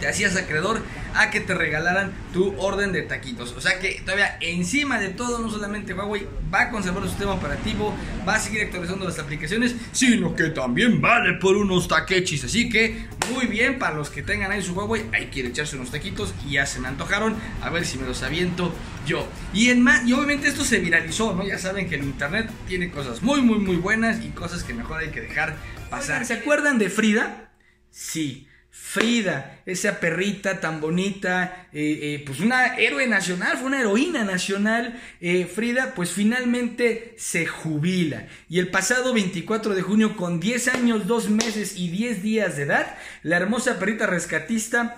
te 0.00 0.08
hacías 0.08 0.36
acreedor 0.36 0.82
a 1.14 1.30
que 1.30 1.40
te 1.40 1.54
regalaran 1.54 2.12
tu 2.32 2.54
orden 2.58 2.92
de 2.92 3.02
taquitos. 3.02 3.52
O 3.52 3.60
sea 3.60 3.78
que 3.78 4.00
todavía 4.02 4.38
encima 4.40 4.98
de 4.98 5.10
todo, 5.10 5.38
no 5.38 5.50
solamente 5.50 5.94
Huawei 5.94 6.26
va 6.52 6.62
a 6.62 6.70
conservar 6.70 7.02
su 7.02 7.10
sistema 7.10 7.32
operativo, 7.32 7.94
va 8.26 8.34
a 8.34 8.38
seguir 8.38 8.62
actualizando 8.62 9.04
las 9.04 9.18
aplicaciones, 9.18 9.74
sino 9.92 10.34
que 10.34 10.50
también 10.50 11.00
vale 11.00 11.34
por 11.34 11.56
unos 11.56 11.88
taquechis. 11.88 12.44
Así 12.44 12.68
que 12.68 13.06
muy 13.32 13.46
bien 13.46 13.78
para 13.78 13.94
los 13.94 14.10
que 14.10 14.22
tengan 14.22 14.50
ahí 14.52 14.62
su 14.62 14.72
Huawei, 14.72 15.04
ahí 15.12 15.26
quiere 15.26 15.48
echarse 15.48 15.76
unos 15.76 15.90
taquitos 15.90 16.34
y 16.46 16.52
ya 16.52 16.66
se 16.66 16.80
me 16.80 16.88
antojaron. 16.88 17.36
A 17.62 17.70
ver 17.70 17.84
si 17.84 17.98
me 17.98 18.06
los 18.06 18.22
aviento 18.22 18.72
yo. 19.06 19.26
Y, 19.52 19.70
en 19.70 19.82
más, 19.82 20.06
y 20.06 20.12
obviamente 20.12 20.48
esto 20.48 20.64
se 20.64 20.78
viralizó, 20.78 21.34
¿no? 21.34 21.46
Ya 21.46 21.58
saben 21.58 21.88
que 21.88 21.96
el 21.96 22.04
internet 22.04 22.50
tiene 22.68 22.90
cosas 22.90 23.22
muy, 23.22 23.40
muy, 23.40 23.58
muy 23.58 23.76
buenas 23.76 24.24
y 24.24 24.28
cosas 24.30 24.64
que 24.64 24.74
mejor 24.74 25.00
hay 25.00 25.08
que 25.08 25.20
dejar 25.20 25.56
pasar. 25.90 26.24
¿Se 26.26 26.34
acuerdan 26.34 26.78
de 26.78 26.90
Frida? 26.90 27.52
Sí. 27.90 28.46
Frida, 28.72 29.59
esa 29.70 30.00
perrita 30.00 30.60
tan 30.60 30.80
bonita, 30.80 31.68
eh, 31.72 31.98
eh, 32.02 32.22
pues 32.26 32.40
una 32.40 32.76
héroe 32.76 33.06
nacional, 33.06 33.56
fue 33.56 33.68
una 33.68 33.80
heroína 33.80 34.24
nacional. 34.24 35.00
Eh, 35.20 35.46
Frida, 35.46 35.94
pues 35.94 36.10
finalmente 36.10 37.14
se 37.16 37.46
jubila. 37.46 38.26
Y 38.48 38.58
el 38.58 38.68
pasado 38.68 39.14
24 39.14 39.74
de 39.74 39.82
junio, 39.82 40.16
con 40.16 40.40
10 40.40 40.68
años, 40.68 41.06
2 41.06 41.30
meses 41.30 41.76
y 41.76 41.88
10 41.88 42.22
días 42.22 42.56
de 42.56 42.64
edad, 42.64 42.96
la 43.22 43.36
hermosa 43.36 43.78
perrita 43.78 44.06
rescatista 44.06 44.96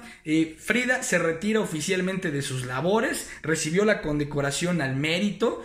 Frida 0.59 1.03
se 1.03 1.19
retira 1.19 1.59
oficialmente 1.59 2.31
de 2.31 2.43
sus 2.43 2.65
labores, 2.65 3.29
recibió 3.43 3.85
la 3.85 4.01
condecoración 4.01 4.81
al 4.81 4.95
mérito, 4.95 5.65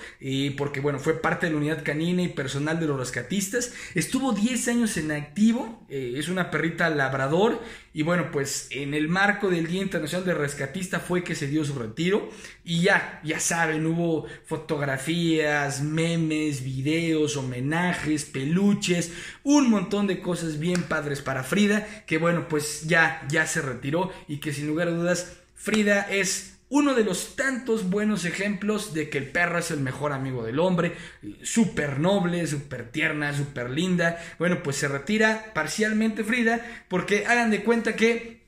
porque 0.58 0.80
bueno, 0.80 0.98
fue 0.98 1.22
parte 1.22 1.46
de 1.46 1.52
la 1.52 1.60
unidad 1.60 1.84
canina 1.84 2.24
y 2.24 2.30
personal 2.30 2.80
de 2.80 2.88
los 2.88 2.98
rescatistas. 2.98 3.72
Estuvo 3.94 4.34
10 4.34 4.68
años 4.70 4.98
en 4.98 5.12
activo, 5.12 5.86
es 5.90 6.28
una 6.28 6.50
perrita 6.50 6.90
labrador 6.90 7.62
y 7.94 8.04
bueno, 8.04 8.30
pues 8.32 8.68
en 8.72 8.94
el 8.98 9.08
marco 9.08 9.50
del 9.50 9.68
Día 9.68 9.82
Internacional 9.82 10.25
de 10.25 10.34
Rescatista 10.34 11.00
fue 11.00 11.24
que 11.24 11.36
se 11.36 11.48
dio 11.48 11.63
su 11.63 11.75
retiro. 11.75 12.30
Y 12.63 12.82
ya, 12.82 13.22
ya 13.24 13.39
saben, 13.39 13.86
hubo 13.86 14.25
fotografías, 14.46 15.82
memes, 15.82 16.63
videos, 16.63 17.38
homenajes, 17.38 18.25
peluches, 18.25 19.12
un 19.44 19.70
montón 19.70 20.08
de 20.08 20.20
cosas 20.20 20.60
bien 20.60 20.84
padres 20.84 21.22
para 21.22 21.44
Frida. 21.44 21.88
Que 22.06 22.18
bueno, 22.18 22.48
pues 22.48 22.88
ya, 22.88 23.25
ya 23.30 23.46
se 23.46 23.62
retiró 23.62 24.12
y 24.27 24.38
que 24.38 24.54
sin 24.54 24.68
lugar 24.68 24.88
a 24.88 24.92
dudas, 24.92 25.38
Frida 25.56 26.01
es 26.10 26.58
uno 26.70 26.94
de 26.96 27.04
los 27.04 27.36
tantos 27.36 27.89
buenos 27.89 28.25
ejemplos 28.25 28.94
de 28.94 29.10
que 29.10 29.18
el 29.18 29.30
perro 29.30 29.60
es 29.60 29.72
el 29.72 29.80
mejor 29.80 30.12
amigo 30.12 30.44
del 30.44 30.60
hombre, 30.60 30.94
súper 31.42 32.00
noble, 32.00 32.46
súper 32.46 32.92
tierna, 32.92 33.34
súper 33.34 33.70
linda. 33.70 34.20
Bueno, 34.38 34.62
pues 34.63 34.75
se 34.75 34.88
retira 34.88 35.51
parcialmente 35.54 36.24
Frida 36.24 36.84
porque 36.89 37.25
hagan 37.25 37.51
de 37.51 37.63
cuenta 37.63 37.96
que 37.96 38.47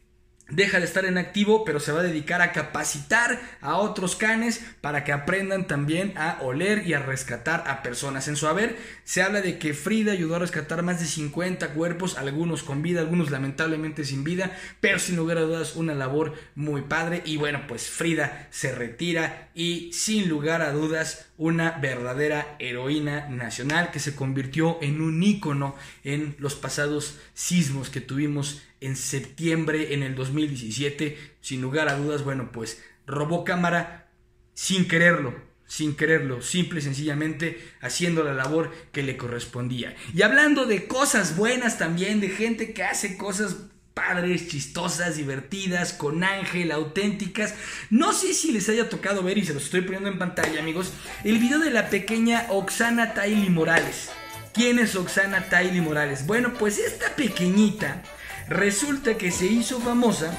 deja 0.49 0.79
de 0.79 0.85
estar 0.85 1.05
en 1.05 1.17
activo, 1.17 1.63
pero 1.63 1.79
se 1.79 1.91
va 1.91 2.01
a 2.01 2.03
dedicar 2.03 2.41
a 2.41 2.51
capacitar 2.51 3.39
a 3.61 3.77
otros 3.77 4.15
canes 4.15 4.61
para 4.81 5.03
que 5.03 5.11
aprendan 5.11 5.67
también 5.67 6.13
a 6.17 6.39
oler 6.41 6.87
y 6.87 6.93
a 6.93 6.99
rescatar 6.99 7.63
a 7.67 7.81
personas. 7.81 8.27
En 8.27 8.35
su 8.35 8.47
haber 8.47 8.77
se 9.03 9.21
habla 9.21 9.41
de 9.41 9.59
que 9.59 9.73
Frida 9.73 10.11
ayudó 10.11 10.35
a 10.35 10.39
rescatar 10.39 10.83
más 10.83 10.99
de 10.99 11.05
50 11.05 11.69
cuerpos, 11.69 12.17
algunos 12.17 12.63
con 12.63 12.81
vida, 12.81 13.01
algunos 13.01 13.31
lamentablemente 13.31 14.03
sin 14.03 14.23
vida, 14.23 14.57
pero 14.81 14.99
sin 14.99 15.15
lugar 15.15 15.37
a 15.37 15.41
dudas 15.41 15.75
una 15.75 15.95
labor 15.95 16.33
muy 16.55 16.81
padre. 16.81 17.21
Y 17.25 17.37
bueno, 17.37 17.61
pues 17.67 17.89
Frida 17.89 18.47
se 18.51 18.73
retira 18.73 19.49
y 19.53 19.91
sin 19.93 20.29
lugar 20.29 20.61
a 20.61 20.71
dudas 20.71 21.28
una 21.39 21.71
verdadera 21.71 22.57
heroína 22.59 23.29
nacional 23.29 23.91
que 23.91 23.99
se 23.99 24.13
convirtió 24.13 24.77
en 24.81 25.01
un 25.01 25.23
ícono 25.23 25.73
en 26.03 26.35
los 26.37 26.53
pasados 26.55 27.17
sismos 27.33 27.89
que 27.89 28.01
tuvimos 28.01 28.61
en 28.81 28.97
septiembre 28.97 29.93
en 29.93 30.03
el 30.03 30.15
2017. 30.15 31.17
Sin 31.39 31.61
lugar 31.61 31.87
a 31.87 31.95
dudas, 31.95 32.25
bueno, 32.25 32.51
pues 32.51 32.83
robó 33.07 33.45
cámara 33.45 34.11
sin 34.53 34.85
quererlo, 34.89 35.33
sin 35.65 35.95
quererlo, 35.95 36.41
simple 36.41 36.79
y 36.79 36.83
sencillamente 36.83 37.57
haciendo 37.79 38.25
la 38.25 38.33
labor 38.33 38.73
que 38.91 39.01
le 39.01 39.15
correspondía. 39.15 39.95
Y 40.13 40.23
hablando 40.23 40.65
de 40.65 40.87
cosas 40.87 41.37
buenas 41.37 41.77
también, 41.77 42.19
de 42.19 42.27
gente 42.27 42.73
que 42.73 42.83
hace 42.83 43.17
cosas 43.17 43.55
padres, 43.99 44.47
chistosas, 44.47 45.17
divertidas, 45.17 45.91
con 45.91 46.23
ángel, 46.23 46.71
auténticas. 46.71 47.53
No 47.89 48.13
sé 48.13 48.33
si 48.33 48.51
les 48.53 48.69
haya 48.69 48.87
tocado 48.87 49.23
ver, 49.23 49.37
y 49.37 49.45
se 49.45 49.53
los 49.53 49.65
estoy 49.65 49.81
poniendo 49.81 50.09
en 50.09 50.17
pantalla, 50.17 50.59
amigos, 50.61 50.93
el 51.25 51.37
video 51.37 51.59
de 51.59 51.69
la 51.69 51.89
pequeña 51.89 52.45
Oxana 52.49 53.13
Taily 53.13 53.49
Morales. 53.49 54.09
¿Quién 54.53 54.79
es 54.79 54.95
Oxana 54.95 55.49
Taily 55.49 55.81
Morales? 55.81 56.25
Bueno, 56.25 56.53
pues 56.53 56.79
esta 56.79 57.13
pequeñita 57.15 58.01
resulta 58.47 59.17
que 59.17 59.31
se 59.31 59.47
hizo 59.47 59.81
famosa 59.81 60.31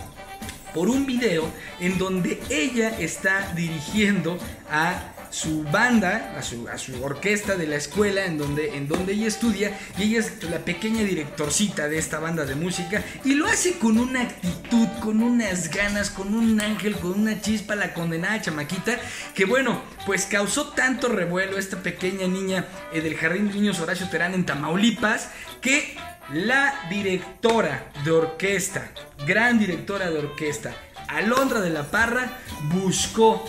por 0.72 0.88
un 0.88 1.04
video 1.04 1.52
en 1.80 1.98
donde 1.98 2.40
ella 2.48 2.98
está 2.98 3.52
dirigiendo 3.54 4.38
a 4.70 5.12
su 5.30 5.62
banda, 5.64 6.34
a 6.36 6.42
su, 6.42 6.68
a 6.68 6.76
su 6.76 7.02
orquesta 7.02 7.56
de 7.56 7.66
la 7.66 7.76
escuela 7.76 8.24
en 8.24 8.36
donde, 8.36 8.76
en 8.76 8.88
donde 8.88 9.12
ella 9.12 9.28
estudia 9.28 9.78
y 9.96 10.02
ella 10.04 10.20
es 10.20 10.42
la 10.44 10.58
pequeña 10.58 11.02
directorcita 11.02 11.88
de 11.88 11.98
esta 11.98 12.18
banda 12.18 12.44
de 12.44 12.56
música 12.56 13.02
y 13.24 13.34
lo 13.34 13.46
hace 13.46 13.78
con 13.78 13.98
una 13.98 14.22
actitud, 14.22 14.88
con 15.00 15.22
unas 15.22 15.70
ganas, 15.70 16.10
con 16.10 16.34
un 16.34 16.60
ángel, 16.60 16.96
con 16.96 17.12
una 17.12 17.40
chispa, 17.40 17.76
la 17.76 17.94
condenada 17.94 18.40
chamaquita, 18.40 18.98
que 19.34 19.44
bueno, 19.44 19.82
pues 20.06 20.26
causó 20.26 20.68
tanto 20.70 21.08
revuelo 21.08 21.58
esta 21.58 21.82
pequeña 21.82 22.26
niña 22.26 22.66
eh, 22.92 23.00
del 23.00 23.16
Jardín 23.16 23.48
de 23.48 23.54
Niños 23.54 23.80
Horacio 23.80 24.08
Terán 24.08 24.34
en 24.34 24.44
Tamaulipas 24.44 25.28
que 25.60 25.96
la 26.32 26.74
directora 26.88 27.90
de 28.04 28.10
orquesta, 28.10 28.90
gran 29.26 29.58
directora 29.58 30.10
de 30.10 30.18
orquesta, 30.18 30.74
Alondra 31.08 31.60
de 31.60 31.70
la 31.70 31.90
Parra, 31.90 32.38
buscó 32.72 33.44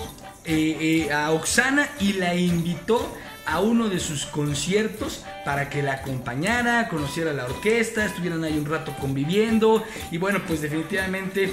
eh, 0.46 1.06
eh, 1.08 1.14
a 1.14 1.32
Oxana 1.32 1.90
y 2.00 2.14
la 2.14 2.36
invitó 2.36 3.16
a 3.46 3.60
uno 3.60 3.90
de 3.90 4.00
sus 4.00 4.26
conciertos 4.26 5.24
para 5.46 5.70
que 5.70 5.82
la 5.82 5.94
acompañara, 5.94 6.88
conociera 6.90 7.34
la 7.34 7.46
orquesta, 7.46 8.06
estuvieran 8.06 8.44
ahí 8.44 8.58
un 8.58 8.66
rato 8.66 8.96
conviviendo. 9.00 9.84
Y 10.12 10.18
bueno, 10.18 10.42
pues 10.48 10.62
definitivamente 10.62 11.52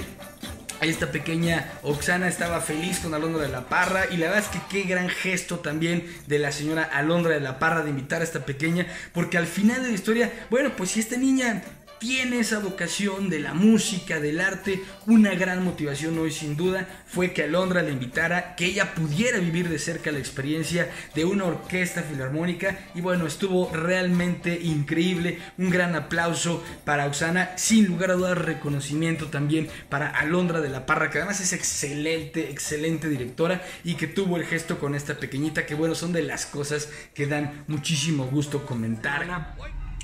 esta 0.81 1.11
pequeña 1.11 1.73
Oxana 1.83 2.27
estaba 2.27 2.61
feliz 2.61 2.99
con 2.99 3.13
Alondra 3.13 3.41
de 3.41 3.49
la 3.49 3.67
Parra. 3.67 4.05
Y 4.11 4.17
la 4.17 4.27
verdad 4.27 4.45
es 4.45 4.47
que 4.47 4.61
qué 4.69 4.87
gran 4.87 5.09
gesto 5.09 5.59
también 5.59 6.05
de 6.27 6.39
la 6.39 6.51
señora 6.51 6.83
Alondra 6.83 7.33
de 7.33 7.41
la 7.41 7.59
Parra 7.59 7.83
de 7.83 7.89
invitar 7.89 8.21
a 8.21 8.23
esta 8.23 8.45
pequeña 8.45 8.87
porque 9.13 9.37
al 9.37 9.47
final 9.47 9.81
de 9.81 9.89
la 9.89 9.95
historia, 9.95 10.31
bueno, 10.49 10.71
pues 10.77 10.91
si 10.91 10.99
esta 10.99 11.17
niña 11.17 11.63
tiene 11.99 12.39
esa 12.39 12.59
vocación 12.59 13.29
de 13.29 13.39
la 13.39 13.53
música, 13.53 14.19
del 14.19 14.39
arte, 14.39 14.83
una 15.05 15.35
gran 15.35 15.63
motivación 15.63 16.17
hoy 16.17 16.31
sin 16.31 16.55
duda 16.55 16.87
fue 17.05 17.33
que 17.33 17.43
Alondra 17.43 17.81
le 17.81 17.91
invitara, 17.91 18.55
que 18.55 18.65
ella 18.65 18.93
pudiera 18.95 19.39
vivir 19.39 19.67
de 19.69 19.79
cerca 19.79 20.11
la 20.11 20.19
experiencia 20.19 20.89
de 21.13 21.25
una 21.25 21.45
orquesta 21.45 22.03
filarmónica. 22.03 22.79
Y 22.95 23.01
bueno, 23.01 23.27
estuvo 23.27 23.69
realmente 23.73 24.59
increíble, 24.61 25.39
un 25.57 25.69
gran 25.69 25.95
aplauso 25.95 26.63
para 26.85 27.05
Oxana, 27.05 27.51
sin 27.57 27.87
lugar 27.87 28.11
a 28.11 28.15
dudas 28.15 28.37
reconocimiento 28.37 29.27
también 29.27 29.67
para 29.89 30.09
Alondra 30.09 30.61
de 30.61 30.69
la 30.69 30.85
Parra, 30.85 31.09
que 31.09 31.17
además 31.17 31.41
es 31.41 31.53
excelente, 31.53 32.49
excelente 32.49 33.09
directora 33.09 33.61
y 33.83 33.95
que 33.95 34.07
tuvo 34.07 34.37
el 34.37 34.45
gesto 34.45 34.79
con 34.79 34.95
esta 34.95 35.15
pequeñita, 35.15 35.65
que 35.65 35.75
bueno, 35.75 35.95
son 35.95 36.13
de 36.13 36.23
las 36.23 36.45
cosas 36.45 36.89
que 37.13 37.27
dan 37.27 37.65
muchísimo 37.67 38.25
gusto 38.27 38.65
comentar. 38.65 39.55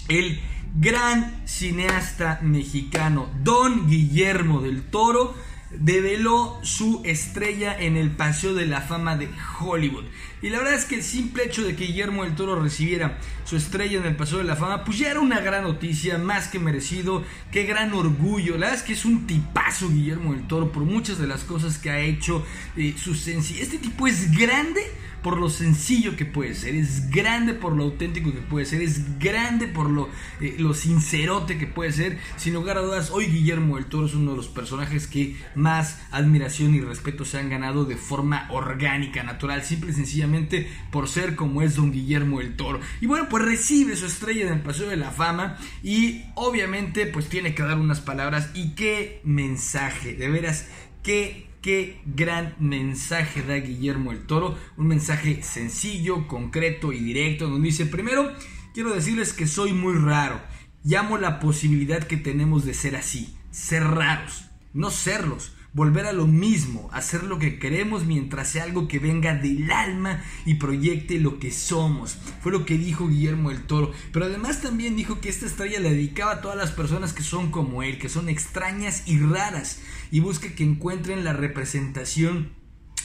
El 0.08 0.40
gran 0.80 1.48
cineasta 1.48 2.40
mexicano 2.44 3.28
Don 3.44 3.88
Guillermo 3.88 4.62
del 4.62 4.84
Toro 4.84 5.34
develó 5.72 6.60
su 6.62 7.02
estrella 7.04 7.76
en 7.78 7.98
el 7.98 8.12
Paseo 8.12 8.54
de 8.54 8.68
la 8.68 8.82
Fama 8.82 9.18
de 9.18 9.30
Hollywood. 9.60 10.06
Y 10.44 10.50
la 10.50 10.60
verdad 10.60 10.76
es 10.76 10.86
que 10.86 10.96
el 10.96 11.04
simple 11.04 11.46
hecho 11.46 11.64
de 11.64 11.76
que 11.76 11.86
Guillermo 11.86 12.24
del 12.24 12.36
Toro 12.36 12.62
recibiera 12.62 13.18
su 13.46 13.56
estrella 13.58 13.98
en 13.98 14.06
el 14.06 14.16
Paseo 14.16 14.38
de 14.38 14.44
la 14.44 14.56
Fama, 14.56 14.86
pues 14.86 15.00
ya 15.00 15.10
era 15.10 15.20
una 15.20 15.40
gran 15.40 15.64
noticia, 15.64 16.20
más 16.20 16.50
que 16.50 16.60
merecido, 16.60 17.24
qué 17.52 17.64
gran 17.64 17.92
orgullo. 17.94 18.54
La 18.54 18.68
verdad 18.68 18.76
es 18.76 18.84
que 18.84 18.94
es 18.94 19.06
un 19.06 19.26
tipazo 19.26 19.90
Guillermo 19.90 20.34
del 20.34 20.46
Toro 20.48 20.72
por 20.72 20.84
muchas 20.84 21.18
de 21.18 21.26
las 21.26 21.44
cosas 21.44 21.80
que 21.80 21.90
ha 21.90 22.00
hecho, 22.00 22.46
eh, 22.78 22.94
su 22.96 23.14
Este 23.14 23.80
tipo 23.80 24.06
es 24.06 24.32
grande 24.38 24.82
por 25.26 25.40
lo 25.40 25.50
sencillo 25.50 26.16
que 26.16 26.24
puede 26.24 26.54
ser, 26.54 26.76
es 26.76 27.10
grande 27.10 27.56
por 27.56 27.76
lo 27.76 27.86
auténtico 27.86 28.32
que 28.32 28.42
puede 28.42 28.68
ser, 28.68 28.84
es 28.84 29.18
grande 29.18 29.66
por 29.66 29.90
lo, 29.90 30.08
eh, 30.40 30.58
lo 30.60 30.76
sincerote 30.76 31.58
que 31.58 31.66
puede 31.66 31.92
ser. 31.94 32.20
Sin 32.38 32.54
lugar 32.54 32.78
a 32.78 32.82
dudas, 32.82 33.10
hoy 33.10 33.26
Guillermo 33.26 33.78
del 33.78 33.88
Toro 33.88 34.06
es 34.06 34.14
uno 34.14 34.30
de 34.30 34.38
los 34.38 34.50
personajes 34.50 35.08
que 35.08 35.36
más 35.56 36.00
admiración 36.12 36.76
y 36.76 36.82
respeto 36.82 37.26
se 37.26 37.40
han 37.40 37.50
ganado 37.50 37.86
de 37.86 37.98
forma 37.98 38.48
orgánica, 38.52 39.24
natural, 39.24 39.64
simple 39.64 39.90
y 39.90 39.96
sencillamente 39.96 40.70
por 40.92 41.08
ser 41.08 41.36
como 41.36 41.64
es 41.64 41.76
don 41.76 41.92
Guillermo 41.92 42.38
del 42.38 42.56
Toro. 42.56 42.80
Y 43.02 43.08
bueno, 43.08 43.28
pues 43.28 43.44
recibe 43.46 43.96
su 43.96 44.06
estrella 44.06 44.46
en 44.46 44.54
el 44.54 44.62
Paseo 44.62 44.88
de 44.90 44.98
la 44.98 45.10
Fama 45.10 45.58
y 45.82 46.22
obviamente 46.36 47.08
pues 47.08 47.30
tiene 47.30 47.56
que 47.56 47.64
dar 47.64 47.80
unas 47.80 48.00
palabras 48.00 48.52
y 48.54 48.76
qué 48.76 49.22
mensaje, 49.24 50.14
de 50.14 50.30
veras, 50.30 50.68
qué 51.02 51.48
Qué 51.66 52.00
gran 52.06 52.54
mensaje 52.60 53.42
da 53.42 53.56
Guillermo 53.56 54.12
el 54.12 54.28
Toro. 54.28 54.56
Un 54.78 54.86
mensaje 54.86 55.42
sencillo, 55.42 56.28
concreto 56.28 56.94
y 56.94 57.00
directo. 57.00 57.50
Donde 57.50 57.70
dice, 57.70 57.88
primero, 57.88 58.32
quiero 58.76 58.94
decirles 58.94 59.34
que 59.34 59.48
soy 59.48 59.74
muy 59.74 59.96
raro. 59.96 60.40
Llamo 60.84 61.18
la 61.18 61.40
posibilidad 61.40 62.04
que 62.04 62.18
tenemos 62.18 62.66
de 62.66 62.76
ser 62.76 62.96
así. 62.96 63.36
Ser 63.50 63.84
raros. 63.84 64.46
No 64.74 64.92
serlos 64.92 65.55
volver 65.76 66.06
a 66.06 66.14
lo 66.14 66.26
mismo, 66.26 66.90
hacer 66.94 67.26
lo 67.26 67.38
que 67.38 67.60
queremos 67.60 68.06
mientras 68.06 68.48
sea 68.50 68.64
algo 68.64 68.88
que 68.88 68.98
venga 68.98 69.36
del 69.36 69.70
alma 69.70 70.24
y 70.46 70.54
proyecte 70.54 71.20
lo 71.20 71.38
que 71.38 71.52
somos. 71.52 72.18
Fue 72.42 72.54
lo 72.54 72.66
que 72.66 72.78
dijo 72.78 73.10
Guillermo 73.10 73.52
el 73.52 73.64
Toro. 73.64 73.92
Pero 74.14 74.26
además 74.26 74.62
también 74.62 74.96
dijo 74.96 75.20
que 75.20 75.28
esta 75.28 75.46
estrella 75.46 75.82
le 75.82 75.92
dedicaba 75.92 76.32
a 76.32 76.42
todas 76.42 76.58
las 76.58 76.72
personas 76.72 77.12
que 77.12 77.24
son 77.24 77.52
como 77.52 77.84
él, 77.84 78.00
que 78.00 78.08
son 78.08 78.30
extrañas 78.30 79.04
y 79.06 79.20
raras, 79.20 79.82
y 80.12 80.22
busca 80.22 80.56
que 80.56 80.64
encuentren 80.64 81.26
la 81.26 81.34
representación 81.34 82.54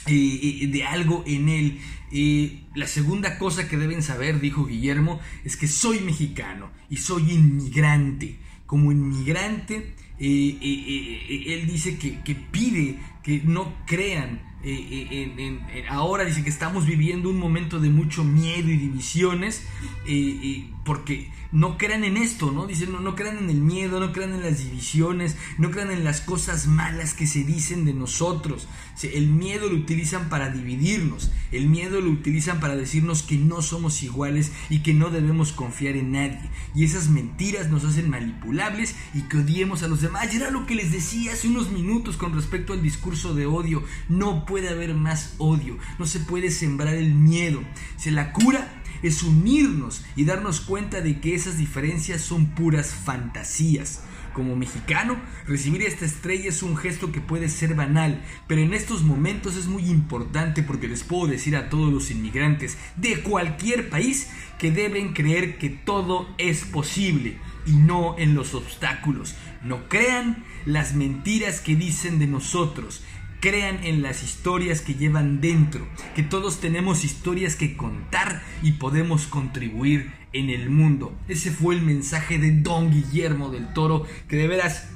eh, 0.07 0.61
eh, 0.63 0.67
de 0.67 0.85
algo 0.85 1.25
en 1.27 1.49
él. 1.49 1.81
Eh, 2.13 2.63
la 2.73 2.87
segunda 2.87 3.37
cosa 3.37 3.67
que 3.67 3.75
deben 3.75 4.01
saber, 4.01 4.39
dijo 4.39 4.65
Guillermo, 4.65 5.19
es 5.43 5.57
que 5.57 5.67
soy 5.67 5.99
mexicano 5.99 6.71
y 6.89 6.97
soy 6.97 7.33
inmigrante. 7.33 8.39
Como 8.65 8.93
inmigrante, 8.93 9.93
él 10.21 11.67
dice 11.67 11.97
que, 11.97 12.35
pide 12.35 12.97
que 13.23 13.41
no 13.43 13.73
crean 13.85 14.41
ahora 15.89 16.23
dice 16.23 16.43
que 16.43 16.49
estamos 16.49 16.85
viviendo 16.85 17.29
un 17.29 17.39
momento 17.39 17.79
de 17.79 17.89
mucho 17.89 18.23
miedo 18.23 18.69
y 18.69 18.77
divisiones 18.77 19.65
porque 20.83 21.31
no 21.51 21.77
crean 21.77 22.03
en 22.03 22.17
esto, 22.17 22.51
¿no? 22.51 22.65
Dicen, 22.65 22.91
no, 22.91 22.99
no 22.99 23.15
crean 23.15 23.37
en 23.37 23.49
el 23.49 23.57
miedo, 23.57 23.99
no 23.99 24.13
crean 24.13 24.33
en 24.33 24.41
las 24.41 24.59
divisiones, 24.59 25.35
no 25.57 25.69
crean 25.69 25.91
en 25.91 26.03
las 26.03 26.21
cosas 26.21 26.65
malas 26.65 27.13
que 27.13 27.27
se 27.27 27.43
dicen 27.43 27.85
de 27.85 27.93
nosotros. 27.93 28.67
El 29.01 29.27
miedo 29.27 29.67
lo 29.67 29.75
utilizan 29.75 30.29
para 30.29 30.49
dividirnos, 30.49 31.31
el 31.51 31.67
miedo 31.67 32.01
lo 32.01 32.11
utilizan 32.11 32.59
para 32.59 32.75
decirnos 32.75 33.23
que 33.23 33.35
no 33.35 33.61
somos 33.61 34.03
iguales 34.03 34.51
y 34.69 34.79
que 34.79 34.93
no 34.93 35.09
debemos 35.09 35.51
confiar 35.51 35.95
en 35.97 36.11
nadie. 36.13 36.49
Y 36.73 36.83
esas 36.83 37.09
mentiras 37.09 37.69
nos 37.69 37.83
hacen 37.83 38.09
manipulables 38.09 38.95
y 39.13 39.21
que 39.23 39.37
odiemos 39.37 39.83
a 39.83 39.87
los 39.87 40.01
demás. 40.01 40.33
Y 40.33 40.37
era 40.37 40.51
lo 40.51 40.65
que 40.65 40.75
les 40.75 40.91
decía 40.91 41.33
hace 41.33 41.47
unos 41.47 41.71
minutos 41.71 42.17
con 42.17 42.33
respecto 42.33 42.73
al 42.73 42.81
discurso 42.81 43.33
de 43.33 43.45
odio. 43.45 43.83
No 44.07 44.45
puede 44.45 44.69
haber 44.69 44.93
más 44.93 45.35
odio, 45.37 45.77
no 45.99 46.05
se 46.05 46.19
puede 46.19 46.49
sembrar 46.51 46.95
el 46.95 47.13
miedo. 47.13 47.61
Se 47.97 48.11
la 48.11 48.33
cura 48.33 48.80
es 49.03 49.23
unirnos 49.23 50.03
y 50.15 50.25
darnos 50.25 50.61
cuenta 50.61 51.01
de 51.01 51.19
que 51.19 51.35
esas 51.35 51.57
diferencias 51.57 52.21
son 52.21 52.47
puras 52.47 52.93
fantasías. 52.93 54.01
Como 54.33 54.55
mexicano, 54.55 55.19
recibir 55.45 55.81
esta 55.81 56.05
estrella 56.05 56.47
es 56.47 56.63
un 56.63 56.77
gesto 56.77 57.11
que 57.11 57.19
puede 57.19 57.49
ser 57.49 57.75
banal, 57.75 58.23
pero 58.47 58.61
en 58.61 58.73
estos 58.73 59.03
momentos 59.03 59.57
es 59.57 59.67
muy 59.67 59.89
importante 59.89 60.63
porque 60.63 60.87
les 60.87 61.03
puedo 61.03 61.27
decir 61.27 61.57
a 61.57 61.69
todos 61.69 61.91
los 61.91 62.11
inmigrantes 62.11 62.77
de 62.95 63.21
cualquier 63.23 63.89
país 63.89 64.29
que 64.57 64.71
deben 64.71 65.11
creer 65.13 65.57
que 65.57 65.69
todo 65.69 66.33
es 66.37 66.63
posible 66.63 67.39
y 67.65 67.73
no 67.73 68.17
en 68.17 68.33
los 68.33 68.53
obstáculos. 68.53 69.35
No 69.63 69.89
crean 69.89 70.45
las 70.65 70.95
mentiras 70.95 71.59
que 71.59 71.75
dicen 71.75 72.17
de 72.17 72.27
nosotros 72.27 73.03
crean 73.41 73.83
en 73.83 74.03
las 74.03 74.23
historias 74.23 74.81
que 74.81 74.93
llevan 74.93 75.41
dentro, 75.41 75.85
que 76.15 76.23
todos 76.23 76.61
tenemos 76.61 77.03
historias 77.03 77.55
que 77.57 77.75
contar 77.75 78.43
y 78.61 78.73
podemos 78.73 79.25
contribuir 79.25 80.13
en 80.31 80.49
el 80.49 80.69
mundo. 80.69 81.17
Ese 81.27 81.51
fue 81.51 81.75
el 81.75 81.81
mensaje 81.81 82.37
de 82.37 82.51
Don 82.51 82.91
Guillermo 82.91 83.49
del 83.49 83.73
Toro, 83.73 84.05
que 84.29 84.37
de 84.37 84.47
veras 84.47 84.87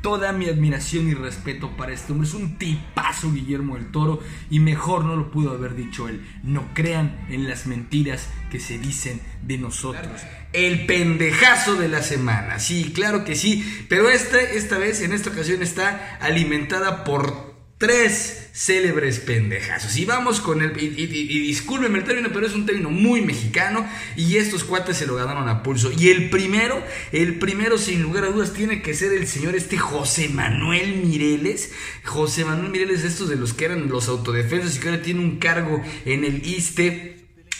toda 0.00 0.32
mi 0.32 0.46
admiración 0.46 1.08
y 1.08 1.14
respeto 1.14 1.76
para 1.76 1.92
este 1.92 2.12
hombre. 2.12 2.28
Es 2.28 2.34
un 2.34 2.56
tipazo 2.56 3.32
Guillermo 3.32 3.76
del 3.76 3.90
Toro 3.90 4.20
y 4.48 4.60
mejor 4.60 5.04
no 5.04 5.16
lo 5.16 5.30
pudo 5.30 5.50
haber 5.50 5.74
dicho 5.74 6.08
él. 6.08 6.24
No 6.42 6.74
crean 6.74 7.26
en 7.30 7.48
las 7.48 7.66
mentiras 7.66 8.28
que 8.50 8.60
se 8.60 8.78
dicen 8.78 9.20
de 9.42 9.58
nosotros. 9.58 10.22
El 10.52 10.86
pendejazo 10.86 11.76
de 11.76 11.88
la 11.88 12.02
semana. 12.02 12.58
Sí, 12.58 12.92
claro 12.94 13.24
que 13.24 13.34
sí. 13.34 13.64
Pero 13.88 14.08
esta, 14.08 14.40
esta 14.40 14.78
vez, 14.78 15.00
en 15.00 15.12
esta 15.12 15.30
ocasión, 15.30 15.62
está 15.62 16.18
alimentada 16.20 17.04
por 17.04 17.51
tres 17.82 18.50
célebres 18.52 19.18
pendejazos. 19.18 19.96
Y 19.96 20.04
vamos 20.04 20.40
con 20.40 20.62
el. 20.62 20.80
Y, 20.80 21.02
y, 21.02 21.50
el 21.50 22.04
término, 22.04 22.28
pero 22.32 22.46
es 22.46 22.54
un 22.54 22.64
término 22.64 22.90
muy 22.90 23.22
mexicano. 23.22 23.84
Y 24.14 24.36
estos 24.36 24.62
cuates 24.62 24.98
se 24.98 25.06
lo 25.06 25.16
ganaron 25.16 25.48
a 25.48 25.64
pulso. 25.64 25.90
Y 25.90 26.10
el 26.10 26.30
primero, 26.30 26.80
el 27.10 27.40
primero, 27.40 27.78
sin 27.78 28.00
lugar 28.00 28.22
a 28.22 28.28
dudas, 28.28 28.52
tiene 28.52 28.82
que 28.82 28.94
ser 28.94 29.12
el 29.12 29.26
señor 29.26 29.56
este 29.56 29.78
José 29.78 30.28
Manuel 30.28 31.02
Mireles. 31.04 31.72
José 32.04 32.44
Manuel 32.44 32.70
Mireles, 32.70 33.02
estos 33.02 33.28
de 33.28 33.34
los 33.34 33.52
que 33.52 33.64
eran 33.64 33.88
los 33.88 34.06
autodefensas 34.06 34.76
y 34.76 34.78
que 34.78 34.88
ahora 34.88 35.02
tiene 35.02 35.18
un 35.18 35.40
cargo 35.40 35.82
en 36.04 36.24
el 36.24 36.46
ISTE 36.46 37.11